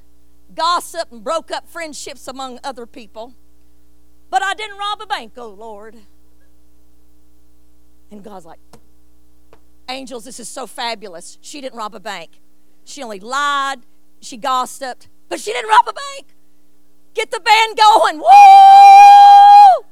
[0.54, 3.34] gossiped and broke up friendships among other people,
[4.30, 5.96] but I didn't rob a bank, oh Lord.
[8.12, 8.60] And God's like,
[9.90, 11.38] Angels, this is so fabulous.
[11.42, 12.42] She didn't rob a bank.
[12.84, 13.80] She only lied,
[14.20, 16.34] she gossiped, but she didn't rob a bank.
[17.14, 18.20] Get the band going.
[18.20, 19.86] Woo!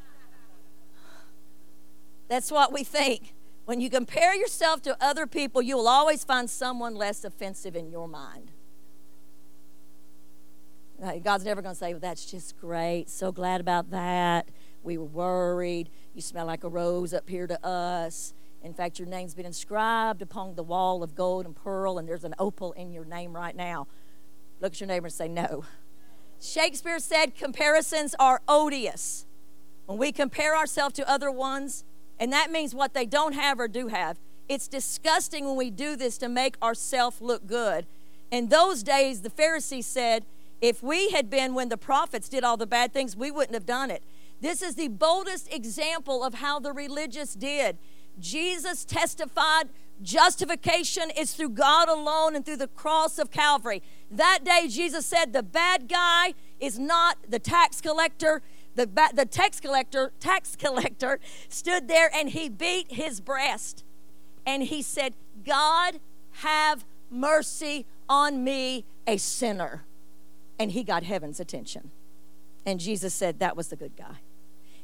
[2.27, 3.33] That's what we think.
[3.65, 7.89] When you compare yourself to other people, you will always find someone less offensive in
[7.89, 8.51] your mind.
[11.23, 13.09] God's never going to say, well, that's just great.
[13.09, 14.47] So glad about that.
[14.83, 15.89] We were worried.
[16.13, 18.33] You smell like a rose up here to us.
[18.65, 22.23] In fact, your name's been inscribed upon the wall of gold and pearl, and there's
[22.23, 23.85] an opal in your name right now.
[24.59, 25.65] Look at your neighbor and say, No.
[26.41, 29.27] Shakespeare said comparisons are odious.
[29.85, 31.85] When we compare ourselves to other ones,
[32.19, 34.17] and that means what they don't have or do have,
[34.49, 37.85] it's disgusting when we do this to make ourselves look good.
[38.31, 40.25] In those days, the Pharisees said,
[40.59, 43.67] if we had been when the prophets did all the bad things, we wouldn't have
[43.67, 44.01] done it.
[44.41, 47.77] This is the boldest example of how the religious did.
[48.19, 49.69] Jesus testified
[50.01, 53.81] justification is through God alone and through the cross of Calvary.
[54.11, 58.41] That day, Jesus said, The bad guy is not the tax collector.
[58.75, 63.83] The, the tax collector, tax collector stood there and he beat his breast
[64.45, 65.99] and he said, God,
[66.41, 69.85] have mercy on me, a sinner.
[70.59, 71.91] And he got heaven's attention.
[72.65, 74.17] And Jesus said that was the good guy.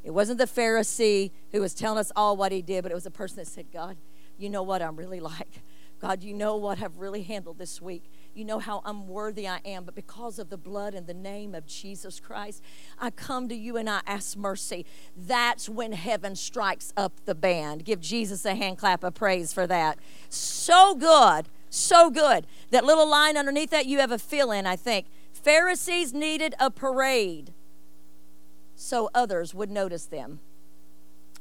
[0.03, 3.03] It wasn't the Pharisee who was telling us all what he did, but it was
[3.03, 3.97] the person that said, God,
[4.37, 5.61] you know what I'm really like.
[6.01, 8.09] God, you know what I've really handled this week.
[8.33, 11.67] You know how unworthy I am, but because of the blood and the name of
[11.67, 12.63] Jesus Christ,
[12.97, 14.87] I come to you and I ask mercy.
[15.15, 17.85] That's when heaven strikes up the band.
[17.85, 19.99] Give Jesus a hand clap of praise for that.
[20.27, 22.47] So good, so good.
[22.71, 25.05] That little line underneath that, you have a fill in, I think.
[25.33, 27.53] Pharisees needed a parade
[28.81, 30.39] so others would notice them.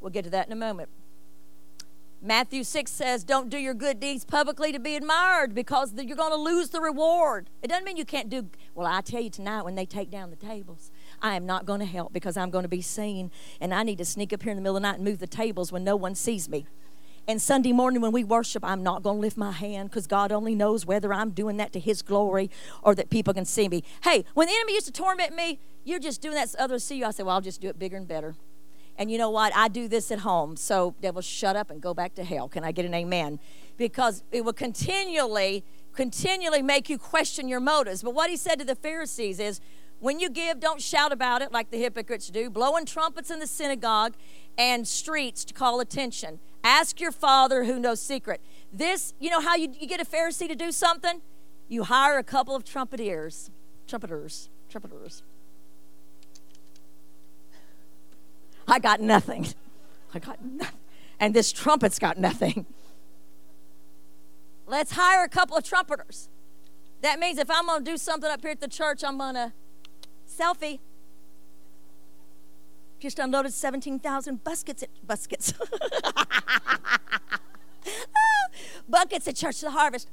[0.01, 0.91] We'll get to that in a moment.
[2.23, 6.33] Matthew 6 says, Don't do your good deeds publicly to be admired because you're going
[6.33, 7.49] to lose the reward.
[7.63, 10.29] It doesn't mean you can't do, well, I tell you tonight when they take down
[10.29, 10.91] the tables,
[11.23, 13.99] I am not going to help because I'm going to be seen and I need
[13.99, 15.83] to sneak up here in the middle of the night and move the tables when
[15.83, 16.67] no one sees me.
[17.29, 20.33] And Sunday morning when we worship, I'm not going to lift my hand because God
[20.33, 22.51] only knows whether I'm doing that to His glory
[22.83, 23.85] or that people can see me.
[24.03, 26.97] Hey, when the enemy used to torment me, you're just doing that so others see
[26.97, 27.05] you.
[27.05, 28.35] I said, well, I'll just do it bigger and better.
[28.97, 29.55] And you know what?
[29.57, 30.57] I do this at home.
[30.57, 32.49] So, devil, shut up and go back to hell.
[32.49, 33.39] Can I get an amen?
[33.77, 38.03] Because it will continually, continually make you question your motives.
[38.03, 39.61] But what he said to the Pharisees is,
[40.01, 43.47] when you give, don't shout about it like the hypocrites do, blowing trumpets in the
[43.47, 44.15] synagogue
[44.59, 46.41] and streets to call attention.
[46.63, 48.41] Ask your father who knows secret.
[48.73, 51.23] This, you know how you, you get a Pharisee to do something?
[51.69, 53.51] You hire a couple of trumpeters,
[53.87, 55.23] trumpeters, trumpeters.
[58.69, 59.49] I got nothing.
[60.15, 60.79] I got nothing.
[61.19, 62.67] And this trumpet's got nothing.
[64.67, 66.29] Let's hire a couple of trumpeters.
[67.03, 69.35] That means if I'm going to do something up here at the church, I'm going
[69.35, 69.53] to
[70.29, 70.79] selfie.
[73.01, 75.55] Just unloaded 17,000 buskets at buskets.
[78.89, 80.11] Buckets at Church of the Harvest.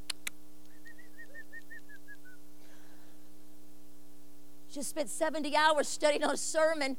[4.71, 6.97] Just spent 70 hours studying on a sermon.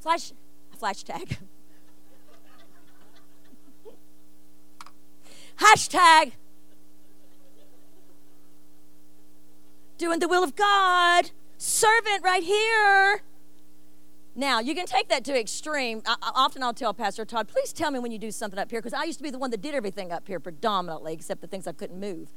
[0.00, 0.32] Flash,
[0.78, 1.38] flash tag.
[5.58, 6.32] Hashtag
[9.98, 11.30] doing the will of God.
[11.58, 13.22] Servant right here.
[14.38, 16.02] Now, you can take that to extreme.
[16.04, 18.80] I, often I'll tell Pastor Todd, please tell me when you do something up here,
[18.80, 21.46] because I used to be the one that did everything up here predominantly, except the
[21.46, 22.34] things I couldn't move.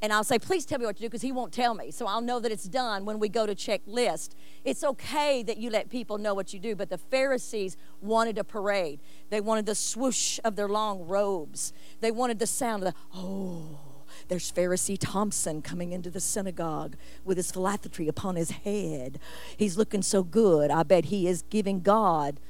[0.00, 1.90] And I'll say, please tell me what to do, because he won't tell me.
[1.90, 4.36] So I'll know that it's done when we go to check list.
[4.64, 8.44] It's okay that you let people know what you do, but the Pharisees wanted a
[8.44, 9.00] parade.
[9.30, 11.72] They wanted the swoosh of their long robes.
[12.00, 13.80] They wanted the sound of the, oh,
[14.28, 19.18] there's Pharisee Thompson coming into the synagogue with his philanthropy upon his head.
[19.56, 20.70] He's looking so good.
[20.70, 22.40] I bet he is giving God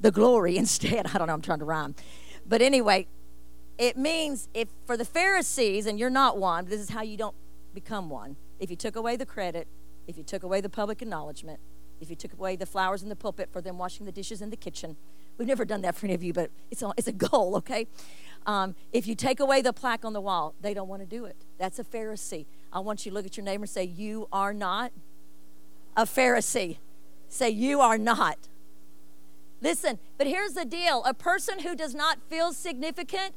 [0.00, 1.06] the glory instead.
[1.14, 1.94] I don't know, I'm trying to rhyme.
[2.46, 3.06] But anyway,
[3.78, 7.36] it means if for the Pharisees, and you're not one, this is how you don't
[7.72, 8.36] become one.
[8.58, 9.68] If you took away the credit,
[10.06, 11.60] if you took away the public acknowledgement,
[12.00, 14.50] if you took away the flowers in the pulpit for them washing the dishes in
[14.50, 14.96] the kitchen,
[15.38, 17.86] we've never done that for any of you, but it's a, it's a goal, okay?
[18.46, 21.24] Um, if you take away the plaque on the wall, they don't want to do
[21.24, 21.36] it.
[21.58, 22.46] That's a Pharisee.
[22.72, 24.92] I want you to look at your neighbor and say, You are not
[25.96, 26.78] a Pharisee.
[27.28, 28.48] Say, You are not.
[29.60, 33.34] Listen, but here's the deal a person who does not feel significant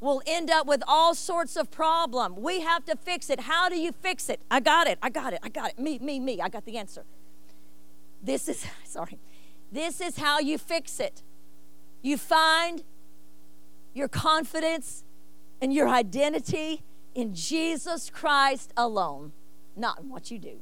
[0.00, 2.34] will end up with all sorts of problem.
[2.36, 3.40] We have to fix it.
[3.40, 4.40] How do you fix it?
[4.50, 4.98] I got it.
[5.02, 5.40] I got it.
[5.42, 5.78] I got it.
[5.78, 6.40] Me, me, me.
[6.40, 7.04] I got the answer.
[8.22, 9.18] This is sorry.
[9.72, 11.22] This is how you fix it.
[12.02, 12.82] You find
[13.94, 15.04] your confidence
[15.60, 16.82] and your identity
[17.14, 19.32] in Jesus Christ alone,
[19.76, 20.60] not in what you do.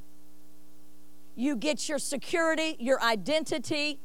[1.36, 4.00] You get your security, your identity,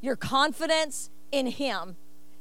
[0.00, 1.96] your confidence in Him.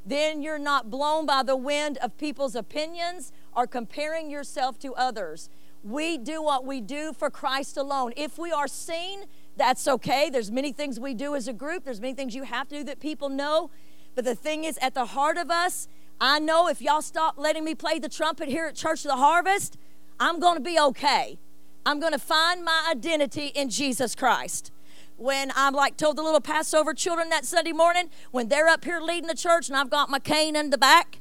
[0.05, 5.49] Then you're not blown by the wind of people's opinions or comparing yourself to others.
[5.81, 8.13] We do what we do for Christ alone.
[8.17, 9.23] If we are seen,
[9.55, 10.29] that's okay.
[10.29, 11.83] There's many things we do as a group.
[11.85, 13.69] There's many things you have to do that people know.
[14.15, 15.87] But the thing is, at the heart of us,
[16.19, 19.17] I know if y'all stop letting me play the trumpet here at Church of the
[19.17, 19.77] Harvest,
[20.19, 21.37] I'm going to be okay.
[21.85, 24.71] I'm going to find my identity in Jesus Christ.
[25.17, 28.99] When I'm like told the little Passover children that Sunday morning, when they're up here
[28.99, 31.19] leading the church and I've got my cane in the back,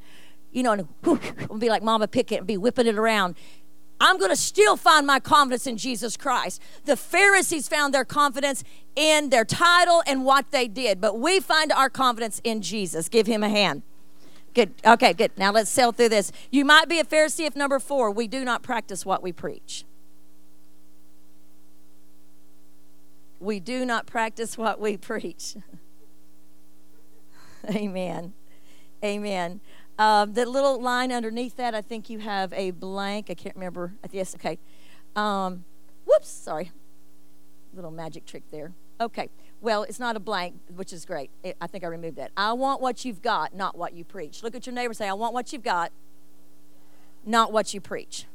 [0.50, 3.34] you know, and be like Mama Pickett and be whipping it around.
[4.02, 6.60] I'm going to still find my confidence in Jesus Christ.
[6.86, 8.64] The Pharisees found their confidence
[8.96, 13.08] in their title and what they did, but we find our confidence in Jesus.
[13.08, 13.82] Give him a hand.
[14.54, 14.74] Good.
[14.84, 15.30] Okay, good.
[15.36, 16.32] Now let's sail through this.
[16.50, 19.84] You might be a Pharisee if number four, we do not practice what we preach.
[23.38, 25.54] We do not practice what we preach.
[27.70, 28.32] Amen.
[29.04, 29.60] Amen.
[29.98, 33.26] Um, the little line underneath that, I think you have a blank.
[33.30, 33.92] I can't remember.
[34.10, 34.58] Yes, okay.
[35.14, 35.64] Um,
[36.06, 36.72] whoops, sorry.
[37.74, 38.72] Little magic trick there.
[39.00, 39.28] Okay.
[39.60, 41.30] Well, it's not a blank, which is great.
[41.60, 42.32] I think I removed that.
[42.36, 44.42] I want what you've got, not what you preach.
[44.42, 45.92] Look at your neighbor say, I want what you've got,
[47.24, 48.26] not what you preach.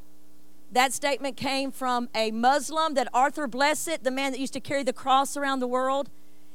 [0.71, 4.83] That statement came from a Muslim that Arthur Blessitt, the man that used to carry
[4.83, 6.09] the cross around the world,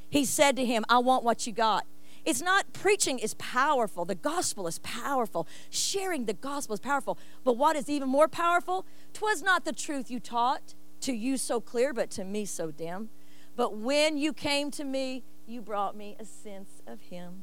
[0.09, 1.87] he said to him, I want what you got.
[2.25, 4.05] It's not preaching is powerful.
[4.05, 5.49] The gospel is powerful.
[5.71, 7.19] Sharing the gospel is powerful.
[7.43, 8.87] But what is even more powerful?
[9.13, 13.11] Twas not the truth you taught to you so clear, but to me so dim.
[13.57, 17.43] But when you came to me, you brought me a sense of Him.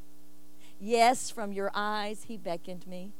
[0.79, 3.11] Yes, from your eyes He beckoned me,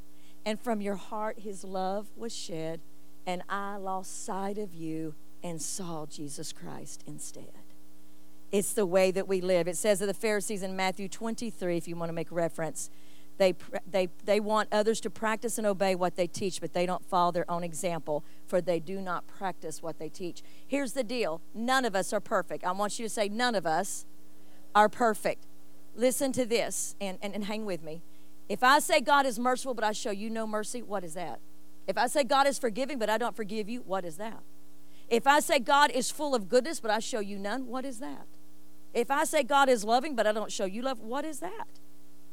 [0.46, 2.80] and from your heart His love was shed,
[3.28, 7.59] and I lost sight of you and saw Jesus Christ instead.
[8.52, 9.68] It's the way that we live.
[9.68, 12.90] It says of the Pharisees in Matthew 23, if you want to make reference,
[13.38, 13.54] They,
[13.90, 17.32] they, they want others to practice and obey what they teach, but they don't follow
[17.32, 20.44] their own example, for they do not practice what they teach.
[20.68, 22.66] Here's the deal none of us are perfect.
[22.66, 24.06] I want you to say, none of us
[24.76, 25.46] are perfect.
[25.96, 28.02] Listen to this and, and, and hang with me.
[28.50, 31.40] If I say God is merciful, but I show you no mercy, what is that?
[31.88, 34.42] If I say God is forgiving, but I don't forgive you, what is that?
[35.08, 38.00] If I say God is full of goodness, but I show you none, what is
[38.00, 38.28] that?
[38.94, 41.68] If I say God is loving, but I don't show you love, what is that?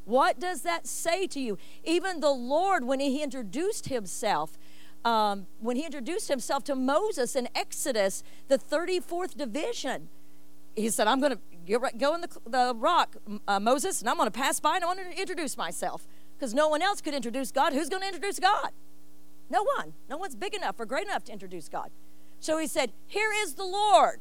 [0.05, 1.59] What does that say to you?
[1.85, 4.57] Even the Lord, when He introduced Himself,
[5.05, 10.09] um, when He introduced Himself to Moses in Exodus, the 34th division,
[10.77, 13.17] He said, I'm going to go in the, the rock,
[13.49, 16.07] uh, Moses, and I'm going to pass by and I want to introduce myself.
[16.39, 17.73] Because no one else could introduce God.
[17.73, 18.71] Who's going to introduce God?
[19.49, 19.95] No one.
[20.09, 21.91] No one's big enough or great enough to introduce God.
[22.41, 24.21] So he said, Here is the Lord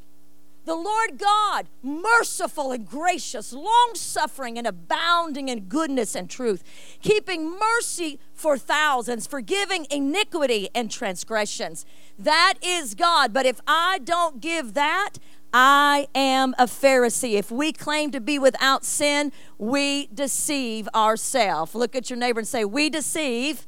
[0.65, 6.63] the Lord God, merciful and gracious, long suffering and abounding in goodness and truth,
[7.01, 11.85] keeping mercy for thousands, forgiving iniquity and transgressions.
[12.17, 13.31] That is God.
[13.31, 15.11] But if I don't give that,
[15.53, 17.33] I am a Pharisee.
[17.33, 21.75] If we claim to be without sin, we deceive ourselves.
[21.75, 23.67] Look at your neighbor and say, We deceive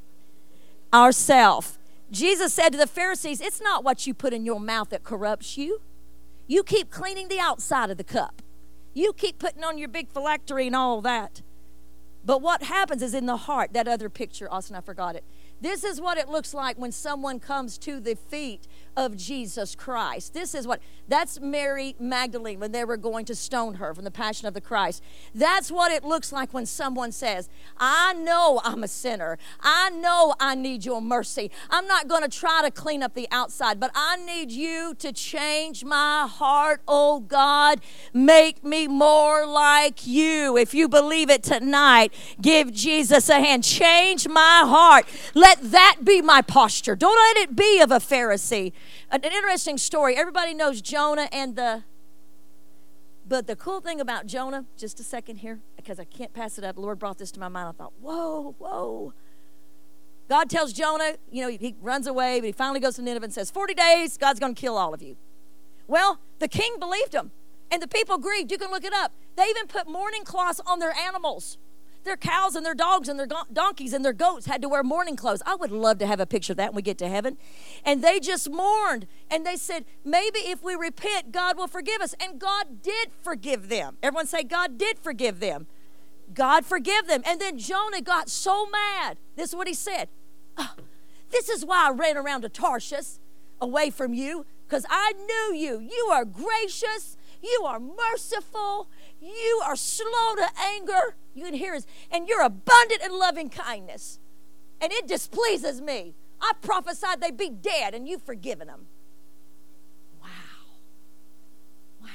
[0.93, 1.78] ourselves.
[2.10, 5.58] Jesus said to the Pharisees, It's not what you put in your mouth that corrupts
[5.58, 5.82] you
[6.48, 8.41] you keep cleaning the outside of the cup.
[8.93, 11.41] You keep putting on your big phylactery and all that.
[12.26, 15.24] But what happens is in the heart, that other picture, Austin, I forgot it.
[15.62, 20.34] This is what it looks like when someone comes to the feet of Jesus Christ.
[20.34, 24.12] This is what, that's Mary Magdalene when they were going to stone her from the
[24.12, 25.03] Passion of the Christ.
[25.36, 27.47] That's what it looks like when someone says,
[27.78, 29.38] I know I'm a sinner.
[29.62, 31.51] I know I need your mercy.
[31.70, 35.14] I'm not going to try to clean up the outside, but I need you to
[35.14, 37.82] change my heart, oh God.
[38.14, 40.58] Make me more like you.
[40.58, 43.64] If you believe it tonight, give Jesus a hand.
[43.64, 45.05] Change my heart.
[45.36, 46.95] Let that be my posture.
[46.95, 48.74] Don't let it be of a Pharisee
[49.12, 50.16] an interesting story.
[50.16, 51.84] Everybody knows Jonah and the.
[53.28, 56.64] But the cool thing about Jonah, just a second here, because I can't pass it
[56.64, 56.76] up.
[56.76, 57.68] The Lord brought this to my mind.
[57.68, 59.14] I thought, whoa, whoa.
[60.30, 63.34] God tells Jonah, you know, he runs away, but he finally goes to Nineveh and
[63.34, 65.18] says, 40 days, God's going to kill all of you.
[65.88, 67.32] Well, the king believed him,
[67.70, 68.50] and the people grieved.
[68.50, 69.12] You can look it up.
[69.36, 71.58] They even put mourning cloths on their animals
[72.08, 75.16] their cows and their dogs and their donkeys and their goats had to wear mourning
[75.16, 75.41] clothes.
[75.45, 77.38] I would love to have a picture of that when we get to heaven.
[77.86, 82.16] And they just mourned and they said, maybe if we repent, God will forgive us.
[82.20, 83.97] And God did forgive them.
[84.01, 85.68] Everyone say, God did forgive them.
[86.34, 87.22] God forgive them.
[87.26, 89.18] And then Jonah got so mad.
[89.36, 90.10] This is what he said.
[90.58, 90.74] Oh,
[91.30, 93.20] this is why I ran around to Tarshish
[93.60, 95.80] away from you because I knew you.
[95.80, 97.16] You are gracious.
[97.48, 98.89] You are merciful.
[99.22, 101.16] You are slow to anger.
[101.34, 104.20] You can hear his, and you're abundant in loving kindness.
[104.82, 106.16] And it displeases me.
[106.41, 108.86] I prophesied they'd be dead, and you've forgiven them.
[110.22, 110.28] Wow.
[112.02, 112.10] Wow.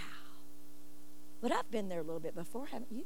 [1.40, 3.04] But I've been there a little bit before, haven't you?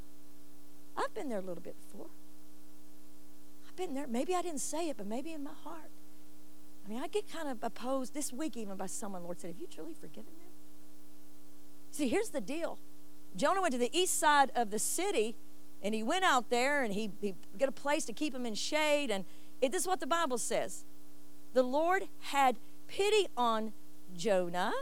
[0.96, 2.08] I've been there a little bit before.
[3.68, 4.06] I've been there.
[4.06, 5.90] Maybe I didn't say it, but maybe in my heart.
[6.84, 9.24] I mean, I get kind of opposed this week even by someone.
[9.24, 10.45] Lord said, Have you truly forgiven them?
[11.96, 12.78] See, here's the deal
[13.36, 15.34] Jonah went to the east side of the city
[15.82, 18.54] and he went out there and he, he got a place to keep him in
[18.54, 19.10] shade.
[19.10, 19.24] And
[19.62, 20.84] it, this is what the Bible says
[21.54, 23.72] the Lord had pity on
[24.14, 24.72] Jonah,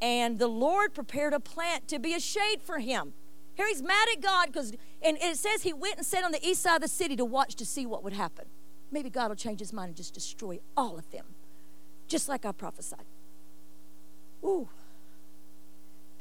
[0.00, 3.12] and the Lord prepared a plant to be a shade for him.
[3.54, 6.46] Here he's mad at God because, and it says he went and sat on the
[6.46, 8.44] east side of the city to watch to see what would happen.
[8.92, 11.24] Maybe God will change his mind and just destroy all of them,
[12.06, 13.04] just like I prophesied.
[14.44, 14.68] Ooh.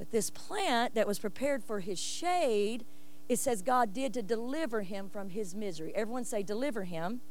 [0.01, 2.85] But this plant that was prepared for his shade,
[3.29, 5.93] it says God did to deliver him from his misery.
[5.93, 7.21] Everyone say, deliver him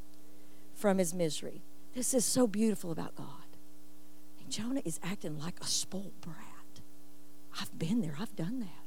[0.72, 1.62] from his misery.
[1.96, 3.56] This is so beautiful about God.
[4.38, 6.36] And Jonah is acting like a spoiled brat.
[7.60, 8.84] I've been there, I've done that.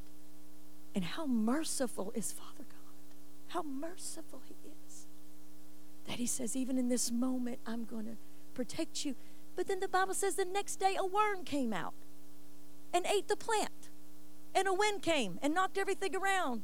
[0.95, 3.49] And how merciful is Father God?
[3.49, 4.55] How merciful He
[4.88, 5.07] is.
[6.07, 8.15] That He says, even in this moment, I'm going to
[8.53, 9.15] protect you.
[9.57, 11.93] But then the Bible says the next day a worm came out
[12.94, 13.89] and ate the plant.
[14.56, 16.64] And a wind came and knocked everything around.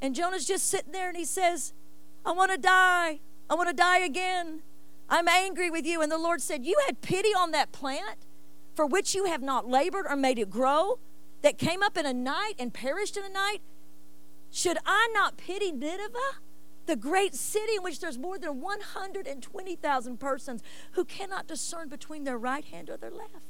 [0.00, 1.74] And Jonah's just sitting there and he says,
[2.24, 3.20] I want to die.
[3.48, 4.62] I want to die again.
[5.08, 6.00] I'm angry with you.
[6.00, 8.24] And the Lord said, You had pity on that plant
[8.74, 10.98] for which you have not labored or made it grow,
[11.42, 13.60] that came up in a night and perished in a night.
[14.50, 16.38] Should I not pity Nineveh,
[16.86, 22.38] the great city in which there's more than 120,000 persons who cannot discern between their
[22.38, 23.49] right hand or their left?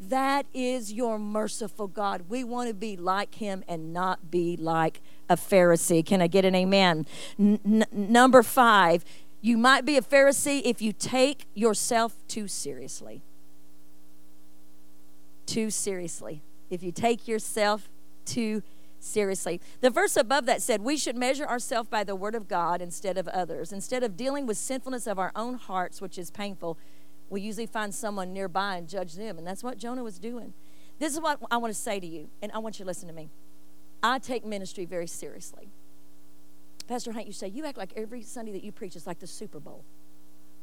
[0.00, 2.24] That is your merciful God.
[2.28, 6.04] We want to be like him and not be like a Pharisee.
[6.04, 7.06] Can I get an amen?
[7.38, 9.04] N- number five,
[9.40, 13.22] you might be a Pharisee if you take yourself too seriously.
[15.46, 16.42] Too seriously.
[16.70, 17.88] If you take yourself
[18.24, 18.62] too
[18.98, 19.60] seriously.
[19.80, 23.18] The verse above that said, We should measure ourselves by the word of God instead
[23.18, 23.72] of others.
[23.72, 26.78] Instead of dealing with sinfulness of our own hearts, which is painful,
[27.30, 29.38] we usually find someone nearby and judge them.
[29.38, 30.52] And that's what Jonah was doing.
[30.98, 33.08] This is what I want to say to you, and I want you to listen
[33.08, 33.30] to me.
[34.02, 35.70] I take ministry very seriously.
[36.86, 39.26] Pastor Hank, you say, you act like every Sunday that you preach is like the
[39.26, 39.84] Super Bowl.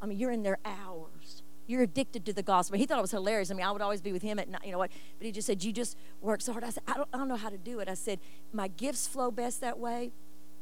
[0.01, 1.43] I mean, you're in there hours.
[1.67, 2.77] You're addicted to the gospel.
[2.77, 3.51] He thought it was hilarious.
[3.51, 4.91] I mean, I would always be with him at night, you know what?
[5.17, 6.63] But he just said, You just work so hard.
[6.63, 7.89] I said, I don't, I don't know how to do it.
[7.89, 8.19] I said,
[8.53, 10.11] My gifts flow best that way,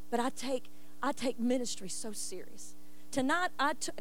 [0.10, 0.66] but I take
[1.02, 2.76] I take ministry so serious.
[3.12, 3.92] Tonight, I t-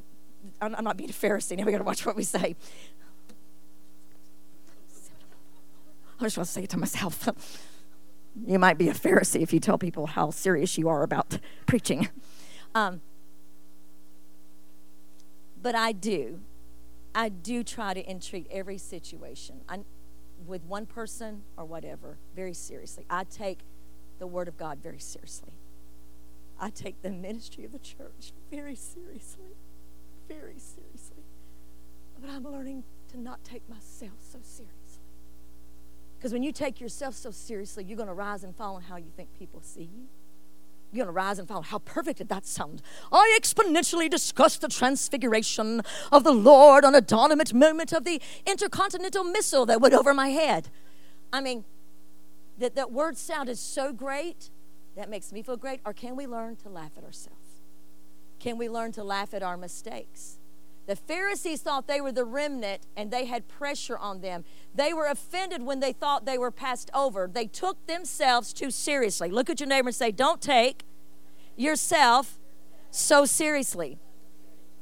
[0.60, 1.56] I'm, not being a Pharisee.
[1.56, 2.56] Now we got to watch what we say.
[6.20, 7.28] I just want to say it to myself.
[8.46, 12.08] you might be a Pharisee if you tell people how serious you are about preaching.
[12.74, 13.00] Um,
[15.60, 16.40] but I do.
[17.14, 19.80] I do try to entreat every situation I,
[20.46, 23.06] with one person or whatever very seriously.
[23.08, 23.60] I take
[24.18, 25.52] the Word of God very seriously.
[26.60, 29.56] I take the ministry of the church very seriously
[30.28, 31.24] very seriously.
[32.20, 34.74] But I'm learning to not take myself so seriously.
[36.18, 38.96] Because when you take yourself so seriously, you're going to rise and fall on how
[38.96, 40.08] you think people see you.
[40.90, 41.62] You're going to rise and fall.
[41.62, 42.82] How perfect did that sound?
[43.12, 49.22] I exponentially discussed the transfiguration of the Lord on a dynamite moment of the intercontinental
[49.22, 50.70] missile that went over my head.
[51.32, 51.64] I mean,
[52.58, 54.50] that, that word sounded so great,
[54.96, 55.80] that makes me feel great.
[55.84, 57.37] Or can we learn to laugh at ourselves?
[58.40, 60.38] Can we learn to laugh at our mistakes?
[60.86, 64.44] The Pharisees thought they were the remnant and they had pressure on them.
[64.74, 67.28] They were offended when they thought they were passed over.
[67.30, 69.30] They took themselves too seriously.
[69.30, 70.84] Look at your neighbor and say, Don't take
[71.56, 72.38] yourself
[72.90, 73.98] so seriously.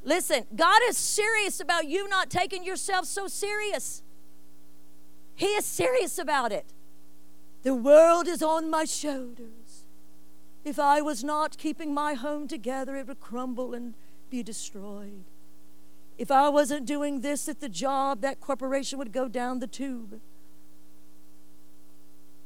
[0.04, 4.04] Listen, God is serious about you not taking yourself so serious.
[5.34, 6.66] He is serious about it.
[7.64, 9.85] The world is on my shoulders.
[10.66, 13.94] If I was not keeping my home together, it would crumble and
[14.30, 15.22] be destroyed.
[16.18, 20.20] If I wasn't doing this at the job, that corporation would go down the tube.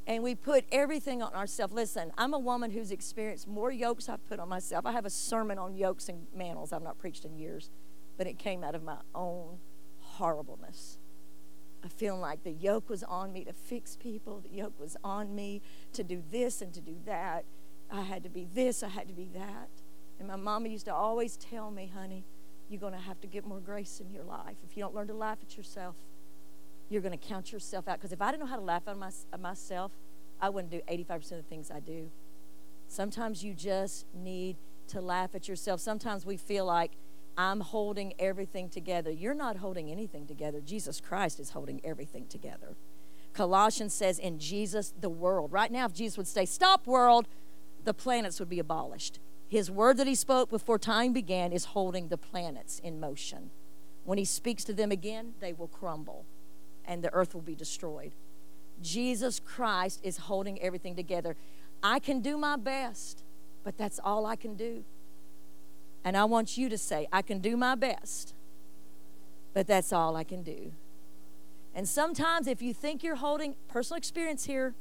[0.07, 1.73] And we put everything on ourselves.
[1.73, 4.85] Listen, I'm a woman who's experienced more yokes I've put on myself.
[4.85, 7.71] I have a sermon on yokes and mantles I've not preached in years,
[8.19, 9.57] but it came out of my own
[10.01, 10.99] horribleness.
[11.83, 15.35] I feel like the yoke was on me to fix people, the yoke was on
[15.35, 15.63] me
[15.95, 17.47] to do this and to do that.
[17.93, 19.69] I had to be this, I had to be that.
[20.19, 22.25] And my mama used to always tell me, honey,
[22.69, 24.57] you're going to have to get more grace in your life.
[24.69, 25.97] If you don't learn to laugh at yourself,
[26.89, 27.99] you're going to count yourself out.
[27.99, 29.93] Because if I didn't know how to laugh at, my, at myself,
[30.41, 32.11] I wouldn't do 85% of the things I do.
[32.87, 34.57] Sometimes you just need
[34.89, 35.81] to laugh at yourself.
[35.81, 36.93] Sometimes we feel like
[37.37, 39.11] I'm holding everything together.
[39.11, 40.61] You're not holding anything together.
[40.61, 42.77] Jesus Christ is holding everything together.
[43.33, 45.53] Colossians says, in Jesus, the world.
[45.53, 47.29] Right now, if Jesus would say, Stop, world,
[47.91, 49.19] the planets would be abolished.
[49.49, 53.51] His word that he spoke before time began is holding the planets in motion.
[54.05, 56.25] When he speaks to them again, they will crumble
[56.85, 58.13] and the earth will be destroyed.
[58.81, 61.35] Jesus Christ is holding everything together.
[61.83, 63.25] I can do my best,
[63.65, 64.85] but that's all I can do.
[66.05, 68.35] And I want you to say, I can do my best,
[69.53, 70.71] but that's all I can do.
[71.75, 74.77] And sometimes, if you think you're holding personal experience here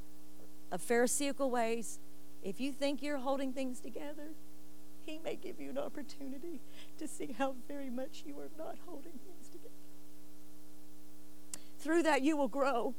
[0.72, 1.98] of Pharisaical ways,
[2.44, 4.34] if you think you're holding things together,
[5.06, 6.62] He may give you an opportunity
[6.98, 9.70] to see how very much you are not holding things together.
[11.80, 12.94] Through that, you will grow,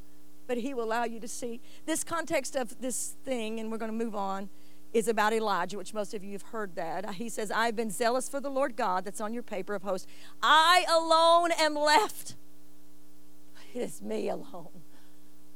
[0.46, 1.60] but He will allow you to see.
[1.86, 4.48] This context of this thing, and we're going to move on,
[4.92, 7.14] is about Elijah, which most of you have heard that.
[7.14, 10.06] He says, I've been zealous for the Lord God, that's on your paper of hosts.
[10.42, 12.34] I alone am left.
[13.72, 14.82] It is me alone.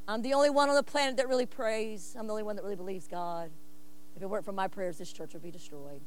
[0.06, 2.14] I'm the only one on the planet that really prays.
[2.16, 3.50] I'm the only one that really believes God.
[4.16, 6.00] If it weren't for my prayers, this church would be destroyed.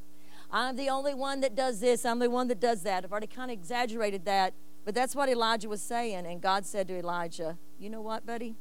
[0.49, 2.05] I'm the only one that does this.
[2.05, 3.03] I'm the one that does that.
[3.03, 4.53] I've already kind of exaggerated that,
[4.85, 6.25] but that's what Elijah was saying.
[6.25, 8.55] And God said to Elijah, You know what, buddy?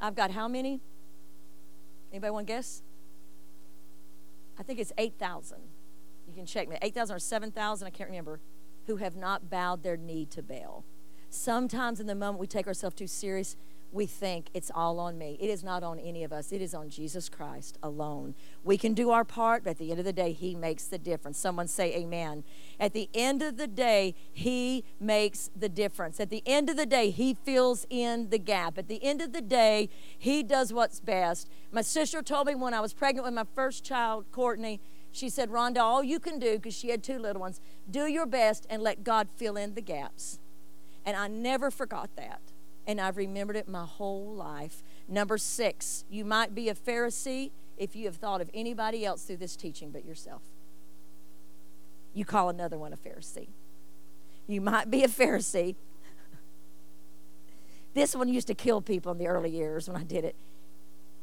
[0.00, 0.80] I've got how many?
[2.10, 2.82] Anybody want to guess?
[4.58, 5.58] I think it's 8,000.
[6.28, 6.76] You can check me.
[6.80, 8.40] 8,000 or 7,000, I can't remember,
[8.86, 10.84] who have not bowed their knee to Baal.
[11.30, 13.56] Sometimes in the moment we take ourselves too serious
[13.94, 15.38] we think it's all on me.
[15.40, 18.34] It is not on any of us, it is on Jesus Christ alone.
[18.64, 20.98] We can do our part, but at the end of the day, He makes the
[20.98, 21.38] difference.
[21.38, 22.42] Someone say, Amen.
[22.80, 26.18] At the end of the day, He makes the difference.
[26.18, 28.76] At the end of the day, He fills in the gap.
[28.78, 29.88] At the end of the day,
[30.18, 31.48] He does what's best.
[31.70, 34.80] My sister told me when I was pregnant with my first child, Courtney,
[35.12, 38.26] she said, Rhonda, all you can do, because she had two little ones, do your
[38.26, 40.40] best and let God fill in the gaps.
[41.06, 42.40] And I never forgot that
[42.86, 44.82] and I've remembered it my whole life.
[45.08, 49.38] Number six, you might be a Pharisee if you have thought of anybody else through
[49.38, 50.42] this teaching but yourself.
[52.12, 53.48] You call another one a Pharisee.
[54.46, 55.74] You might be a Pharisee.
[57.94, 60.36] this one used to kill people in the early years when I did it.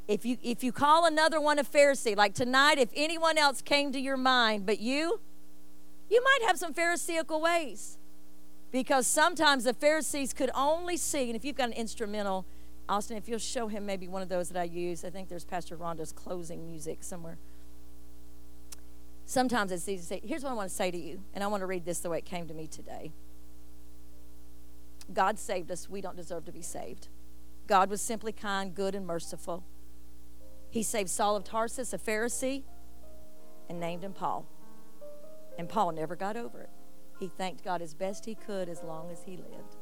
[0.08, 3.92] If you if you call another one a Pharisee, like tonight, if anyone else came
[3.94, 5.22] to your mind but you,
[6.10, 7.98] you might have some Pharisaical ways
[8.72, 12.46] because sometimes the Pharisees could only see, and if you've got an instrumental,
[12.88, 15.46] Austin, if you'll show him maybe one of those that I use, I think there's
[15.46, 17.38] Pastor Rhonda's closing music somewhere.
[19.26, 21.48] Sometimes it's easy to say, here's what I want to say to you, and I
[21.48, 23.12] want to read this the way it came to me today.
[25.14, 25.90] God saved us.
[25.90, 27.08] We don't deserve to be saved.
[27.68, 29.64] God was simply kind, good, and merciful.
[30.70, 32.64] He saved Saul of Tarsus, a Pharisee,
[33.70, 34.46] and named him Paul.
[35.58, 36.70] And Paul never got over it.
[37.22, 39.78] He thanked God as best he could as long as he lived.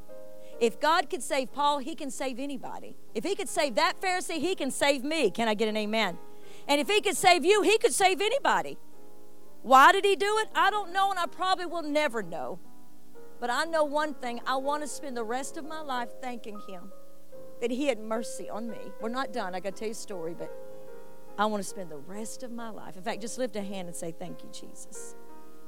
[0.59, 2.97] If God could save Paul, he can save anybody.
[3.15, 5.31] If he could save that Pharisee, he can save me.
[5.31, 6.17] Can I get an amen?
[6.67, 8.77] And if he could save you, he could save anybody.
[9.61, 10.49] Why did he do it?
[10.53, 12.59] I don't know, and I probably will never know.
[13.39, 16.59] But I know one thing I want to spend the rest of my life thanking
[16.67, 16.91] him
[17.61, 18.79] that he had mercy on me.
[18.99, 19.55] We're not done.
[19.55, 20.51] I got to tell you a story, but
[21.37, 22.97] I want to spend the rest of my life.
[22.97, 25.15] In fact, just lift a hand and say, Thank you, Jesus.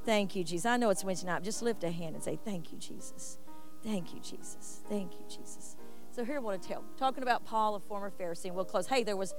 [0.06, 0.66] Thank you, Jesus.
[0.66, 1.43] I know it's Wednesday night.
[1.43, 3.38] Just lift a hand and say, Thank you, Jesus.
[3.84, 4.82] Thank you, Jesus.
[4.89, 5.76] Thank you, Jesus.
[6.12, 6.84] So here I want to tell.
[6.97, 8.88] Talking about Paul, a former Pharisee, and we'll close.
[8.88, 9.34] Hey, there was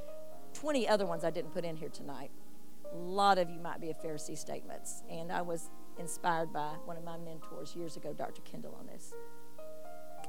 [0.55, 2.31] 20 other ones I didn't put in here tonight.
[2.93, 5.03] A lot of you might be a Pharisee statements.
[5.11, 8.43] And I was inspired by one of my mentors years ago, Dr.
[8.43, 9.15] Kendall, on this.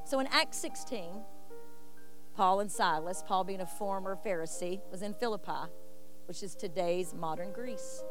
[0.06, 1.22] So in Acts 16,
[2.36, 5.70] Paul and Silas, Paul being a former Pharisee, was in Philippi,
[6.26, 8.04] which is today's modern Greece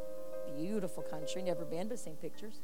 [0.56, 2.60] beautiful country, never been, but seen pictures.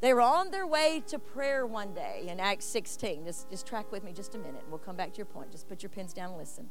[0.00, 3.24] They were on their way to prayer one day in Acts 16.
[3.24, 4.62] Just, just track with me just a minute.
[4.68, 5.50] We'll come back to your point.
[5.50, 6.68] Just put your pens down and listen.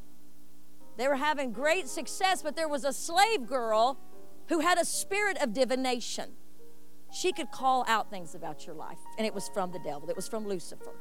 [0.98, 3.98] They were having great success, but there was a slave girl
[4.48, 6.32] who had a spirit of divination.
[7.12, 10.16] She could call out things about your life, and it was from the devil, it
[10.16, 10.94] was from Lucifer.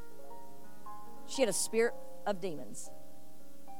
[1.27, 1.95] She had a spirit
[2.27, 2.91] of demons.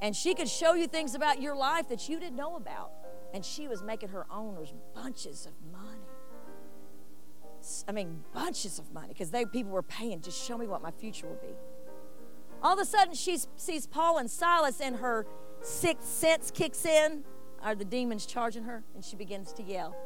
[0.03, 2.91] And she could show you things about your life that you didn't know about
[3.35, 6.01] and she was making her owners bunches of money.
[7.89, 10.21] I mean, bunches of money because they people were paying.
[10.21, 11.55] Just show me what my future will be.
[12.63, 15.27] All of a sudden, she sees Paul and Silas, and her
[15.61, 17.25] sixth sense kicks in.
[17.61, 18.85] Are the demons charging her?
[18.95, 19.97] And she begins to yell.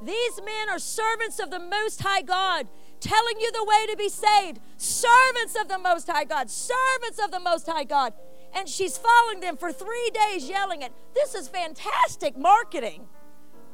[0.00, 2.68] These men are servants of the Most High God,
[3.00, 4.60] telling you the way to be saved.
[4.76, 6.48] Servants of the Most High God.
[6.48, 8.12] Servants of the Most High God
[8.54, 10.92] and she's following them for three days yelling it.
[11.14, 13.08] This is fantastic marketing.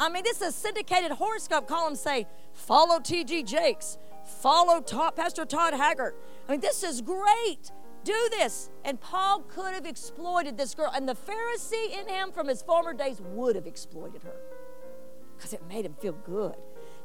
[0.00, 3.44] I mean, this is a syndicated horoscope columns say, follow T.D.
[3.44, 6.16] Jakes, follow Pastor Todd Haggart.
[6.48, 7.70] I mean, this is great.
[8.02, 8.70] Do this.
[8.84, 12.92] And Paul could have exploited this girl, and the Pharisee in him from his former
[12.92, 14.36] days would have exploited her
[15.36, 16.54] because it made him feel good.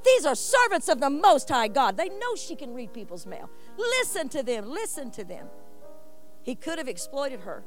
[0.03, 1.97] These are servants of the Most High God.
[1.97, 3.49] They know she can read people's mail.
[3.78, 5.47] Listen to them, listen to them.
[6.44, 7.64] He could have exploited her.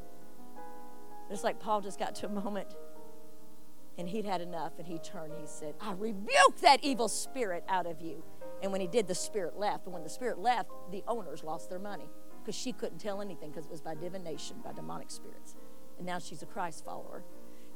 [1.31, 2.75] It's like Paul just got to a moment
[3.99, 7.87] and he'd had enough and he turned he said, I rebuke that evil spirit out
[7.87, 8.23] of you.
[8.63, 9.87] And when he did, the spirit left.
[9.87, 12.09] And when the spirit left, the owners lost their money
[12.41, 15.57] because she couldn't tell anything because it was by divination, by demonic spirits.
[15.99, 17.23] And now she's a Christ follower.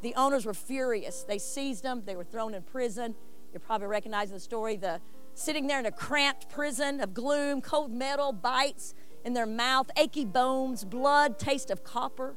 [0.03, 1.24] The owners were furious.
[1.24, 3.14] They seized them, they were thrown in prison.
[3.53, 4.76] You're probably recognizing the story.
[4.76, 5.01] The
[5.34, 8.94] sitting there in a cramped prison of gloom, cold metal, bites
[9.26, 12.36] in their mouth, achy bones, blood, taste of copper.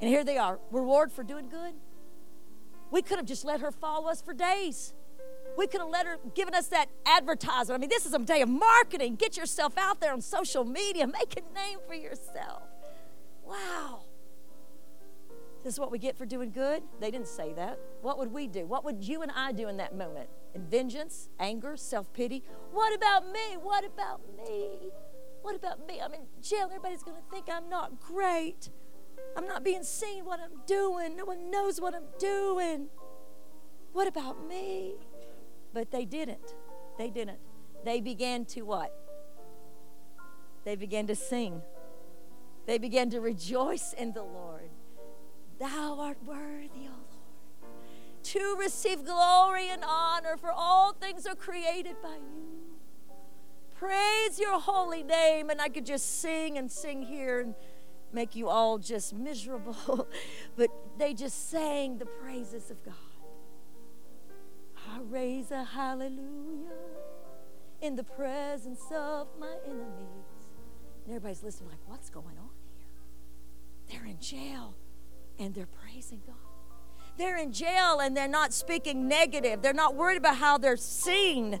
[0.00, 1.74] And here they are, reward for doing good.
[2.90, 4.92] We could have just let her follow us for days.
[5.56, 7.78] We could have let her given us that advertisement.
[7.78, 9.14] I mean, this is a day of marketing.
[9.14, 12.64] Get yourself out there on social media, make a name for yourself.
[13.44, 14.00] Wow.
[15.62, 16.82] This is what we get for doing good?
[17.00, 17.78] They didn't say that.
[18.02, 18.66] What would we do?
[18.66, 20.28] What would you and I do in that moment?
[20.54, 22.42] In vengeance, anger, self pity?
[22.72, 23.56] What about me?
[23.60, 24.90] What about me?
[25.46, 26.00] What about me?
[26.00, 26.64] I'm in jail.
[26.64, 28.68] Everybody's going to think I'm not great.
[29.36, 31.16] I'm not being seen what I'm doing.
[31.16, 32.88] No one knows what I'm doing.
[33.92, 34.94] What about me?
[35.72, 36.56] But they didn't.
[36.98, 37.38] They didn't.
[37.84, 38.92] They began to what?
[40.64, 41.62] They began to sing.
[42.66, 44.70] They began to rejoice in the Lord.
[45.60, 46.96] Thou art worthy, O
[47.62, 47.72] Lord,
[48.24, 52.55] to receive glory and honor, for all things are created by you.
[53.78, 55.50] Praise your holy name.
[55.50, 57.54] And I could just sing and sing here and
[58.12, 60.08] make you all just miserable.
[60.56, 62.94] but they just sang the praises of God.
[64.92, 66.78] I raise a hallelujah
[67.82, 70.46] in the presence of my enemies.
[71.04, 72.50] And everybody's listening, like, what's going on
[73.88, 73.98] here?
[73.98, 74.74] They're in jail
[75.38, 76.45] and they're praising God.
[77.16, 79.62] They're in jail and they're not speaking negative.
[79.62, 81.60] They're not worried about how they're seen.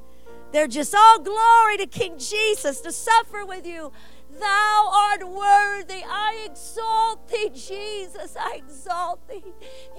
[0.52, 3.92] They're just all glory to King Jesus to suffer with you.
[4.38, 6.02] Thou art worthy.
[6.04, 8.36] I exalt thee, Jesus.
[8.38, 9.54] I exalt thee.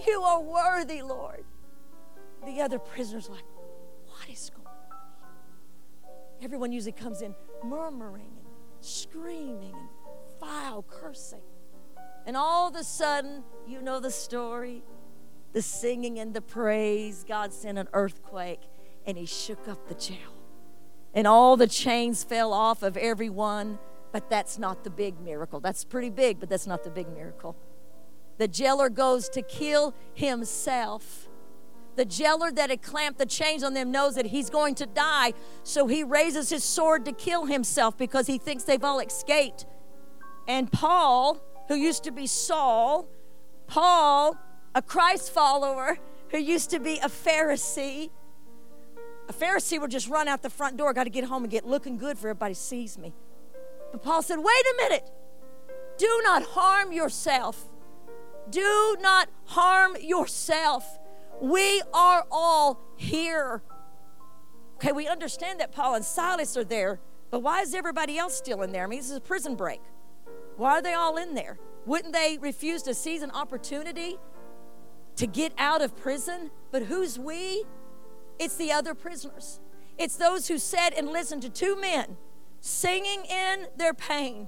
[0.08, 1.43] You are worthy, Lord.
[2.45, 3.43] The other prisoners like,
[4.05, 4.74] what is going on?
[6.41, 8.47] Everyone usually comes in murmuring and
[8.80, 9.89] screaming and
[10.39, 11.41] vile cursing.
[12.26, 14.84] And all of a sudden, you know the story
[15.58, 17.26] the singing and the praise.
[17.28, 18.62] God sent an earthquake
[19.08, 20.36] and he shook up the jail.
[21.16, 23.80] And all the chains fell off of everyone.
[24.12, 25.60] But that's not the big miracle.
[25.60, 27.55] That's pretty big, but that's not the big miracle.
[28.38, 31.28] The jailer goes to kill himself.
[31.95, 35.34] The jailer that had clamped the chains on them knows that he's going to die,
[35.64, 39.66] so he raises his sword to kill himself because he thinks they've all escaped.
[40.47, 43.08] And Paul, who used to be Saul,
[43.66, 44.38] Paul,
[44.78, 45.97] a Christ follower,
[46.30, 48.11] who used to be a Pharisee,
[49.28, 51.65] a Pharisee would just run out the front door, got to get home and get
[51.65, 53.11] looking good for everybody sees me.
[53.91, 55.09] But Paul said, wait a minute.
[55.97, 57.65] Do not harm yourself.
[58.51, 60.99] Do not harm yourself.
[61.41, 63.63] We are all here.
[64.75, 66.99] Okay, we understand that Paul and Silas are there,
[67.32, 68.84] but why is everybody else still in there?
[68.84, 69.82] I mean, this is a prison break.
[70.55, 71.57] Why are they all in there?
[71.88, 74.19] Wouldn't they refuse to seize an opportunity
[75.18, 76.51] to get out of prison?
[76.72, 77.65] But who's we?
[78.39, 79.59] It's the other prisoners.
[79.97, 82.18] It's those who sat and listened to two men
[82.59, 84.47] singing in their pain,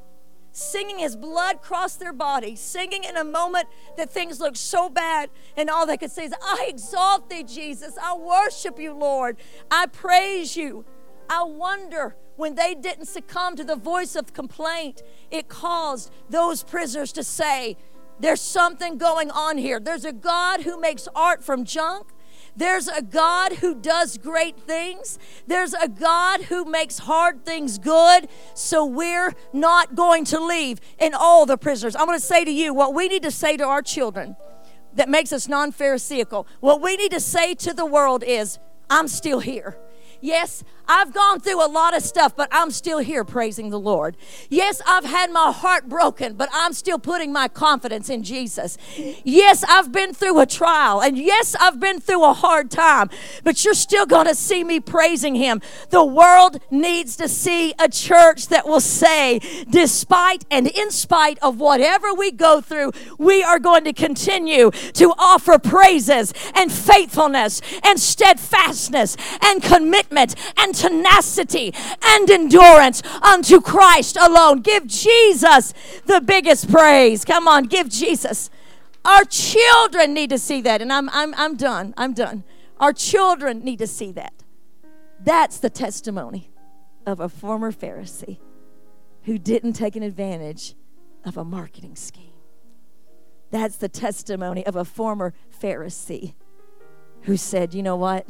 [0.52, 3.68] singing as blood crossed their body, singing in a moment
[3.98, 7.96] that things looked so bad, and all they could say is, I exalt thee, Jesus.
[8.02, 9.38] I worship you, Lord.
[9.72, 10.86] I praise you.
[11.30, 17.12] I wonder when they didn't succumb to the voice of complaint, it caused those prisoners
[17.12, 17.76] to say,
[18.20, 19.80] There's something going on here.
[19.80, 22.08] There's a God who makes art from junk.
[22.56, 25.18] There's a God who does great things.
[25.48, 28.28] There's a God who makes hard things good.
[28.54, 30.82] So we're not going to leave.
[31.00, 33.56] And all the prisoners, I'm going to say to you what we need to say
[33.58, 34.36] to our children
[34.94, 36.48] that makes us non Pharisaical.
[36.60, 38.60] What we need to say to the world is,
[38.90, 39.78] I'm still here.
[40.22, 44.18] Yes, I've gone through a lot of stuff, but I'm still here praising the Lord.
[44.50, 48.76] Yes, I've had my heart broken, but I'm still putting my confidence in Jesus.
[49.24, 53.12] Yes, I've been through a trial, and yes, I've been through a hard time,
[53.44, 55.62] but you're still going to see me praising Him.
[55.92, 61.60] The world needs to see a church that will say, despite and in spite of
[61.60, 68.00] whatever we go through, we are going to continue to offer praises and faithfulness and
[68.00, 74.62] steadfastness and commitment and tenacity and endurance unto Christ alone.
[74.62, 75.74] Give Jesus
[76.06, 77.26] the biggest praise.
[77.26, 78.50] Come on, give Jesus.
[79.04, 80.82] Our children need to see that.
[80.82, 81.94] And I'm, I'm, I'm done.
[81.98, 82.44] I'm done.
[82.80, 84.34] Our children need to see that.
[85.20, 86.50] That's the testimony
[87.06, 88.40] of a former Pharisee
[89.24, 90.76] who didn't take an advantage
[91.26, 92.34] of a marketing scheme.
[93.52, 96.36] That's the testimony of a former Pharisee
[97.24, 98.28] who said, You know what?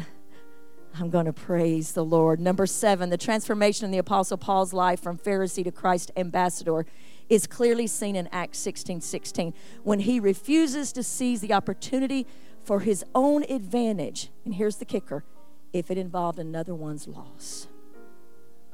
[1.00, 2.40] I'm going to praise the Lord.
[2.40, 6.86] Number seven, the transformation in the Apostle Paul's life from Pharisee to Christ ambassador
[7.30, 12.28] is clearly seen in Acts 16 16 when he refuses to seize the opportunity
[12.64, 14.30] for his own advantage.
[14.44, 15.24] And here's the kicker
[15.72, 17.68] if it involved another one's loss.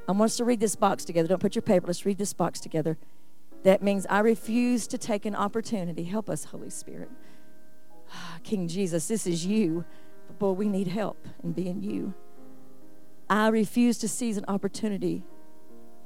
[0.08, 1.28] I want us to read this box together.
[1.28, 2.98] Don't put your paper, let's read this box together.
[3.64, 6.04] That means I refuse to take an opportunity.
[6.04, 7.10] Help us, Holy Spirit.
[8.14, 9.84] Ah, King Jesus, this is you
[10.40, 12.14] boy, we need help in being you.
[13.30, 15.24] I refuse to seize an opportunity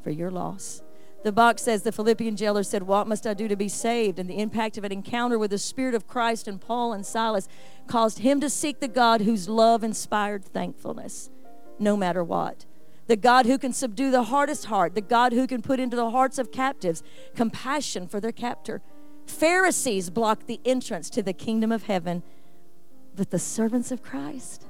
[0.03, 0.81] for your loss.
[1.23, 4.19] The box says the Philippian jailer said, What must I do to be saved?
[4.19, 7.49] And the impact of an encounter with the Spirit of Christ and Paul and Silas
[7.87, 11.29] caused him to seek the God whose love inspired thankfulness,
[11.77, 12.65] no matter what.
[13.07, 16.11] The God who can subdue the hardest heart, the God who can put into the
[16.11, 17.03] hearts of captives
[17.35, 18.81] compassion for their captor.
[19.25, 22.23] Pharisees blocked the entrance to the kingdom of heaven
[23.15, 24.65] but the servants of Christ,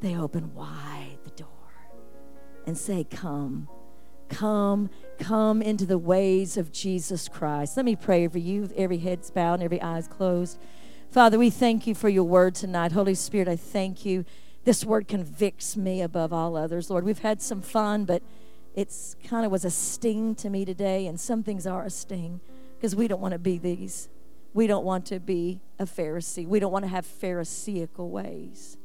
[0.00, 1.48] they open wide the door
[2.66, 3.68] and say, Come,
[4.28, 7.76] come, come into the ways of Jesus Christ.
[7.76, 10.58] Let me pray over you, every head's bowed and every eye's closed.
[11.10, 12.92] Father, we thank you for your word tonight.
[12.92, 14.24] Holy Spirit, I thank you.
[14.64, 16.90] This word convicts me above all others.
[16.90, 18.22] Lord, we've had some fun, but
[18.74, 22.40] it's kind of was a sting to me today, and some things are a sting
[22.76, 24.08] because we don't want to be these.
[24.52, 26.46] We don't want to be a Pharisee.
[26.46, 28.76] We don't want to have Pharisaical ways.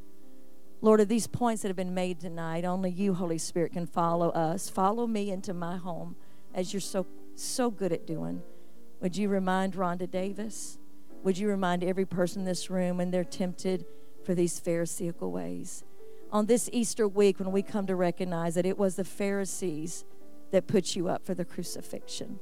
[0.81, 4.29] Lord, of these points that have been made tonight, only you, Holy Spirit, can follow
[4.29, 4.69] us.
[4.69, 6.15] Follow me into my home
[6.53, 7.05] as you're so
[7.35, 8.41] so good at doing.
[9.01, 10.79] Would you remind Rhonda Davis?
[11.23, 13.85] Would you remind every person in this room when they're tempted
[14.23, 15.83] for these Pharisaical ways?
[16.31, 20.05] On this Easter week, when we come to recognize that it was the Pharisees
[20.51, 22.39] that put you up for the crucifixion.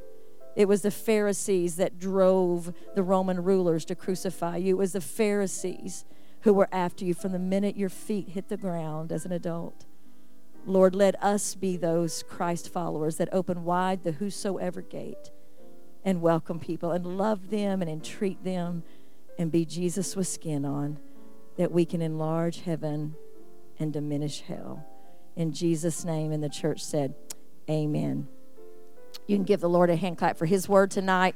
[0.56, 4.76] It was the Pharisees that drove the Roman rulers to crucify you.
[4.76, 6.06] It was the Pharisees
[6.42, 9.86] who were after you from the minute your feet hit the ground as an adult.
[10.66, 15.32] Lord, let us be those Christ followers that open wide the whosoever gate
[16.06, 18.84] and welcome people and love them and entreat them
[19.38, 21.00] and be Jesus with skin on
[21.58, 23.16] that we can enlarge heaven
[23.80, 24.86] and diminish hell.
[25.36, 27.16] In Jesus' name, and the church said,
[27.70, 28.28] Amen.
[29.28, 31.36] You can give the Lord a hand clap for his word tonight.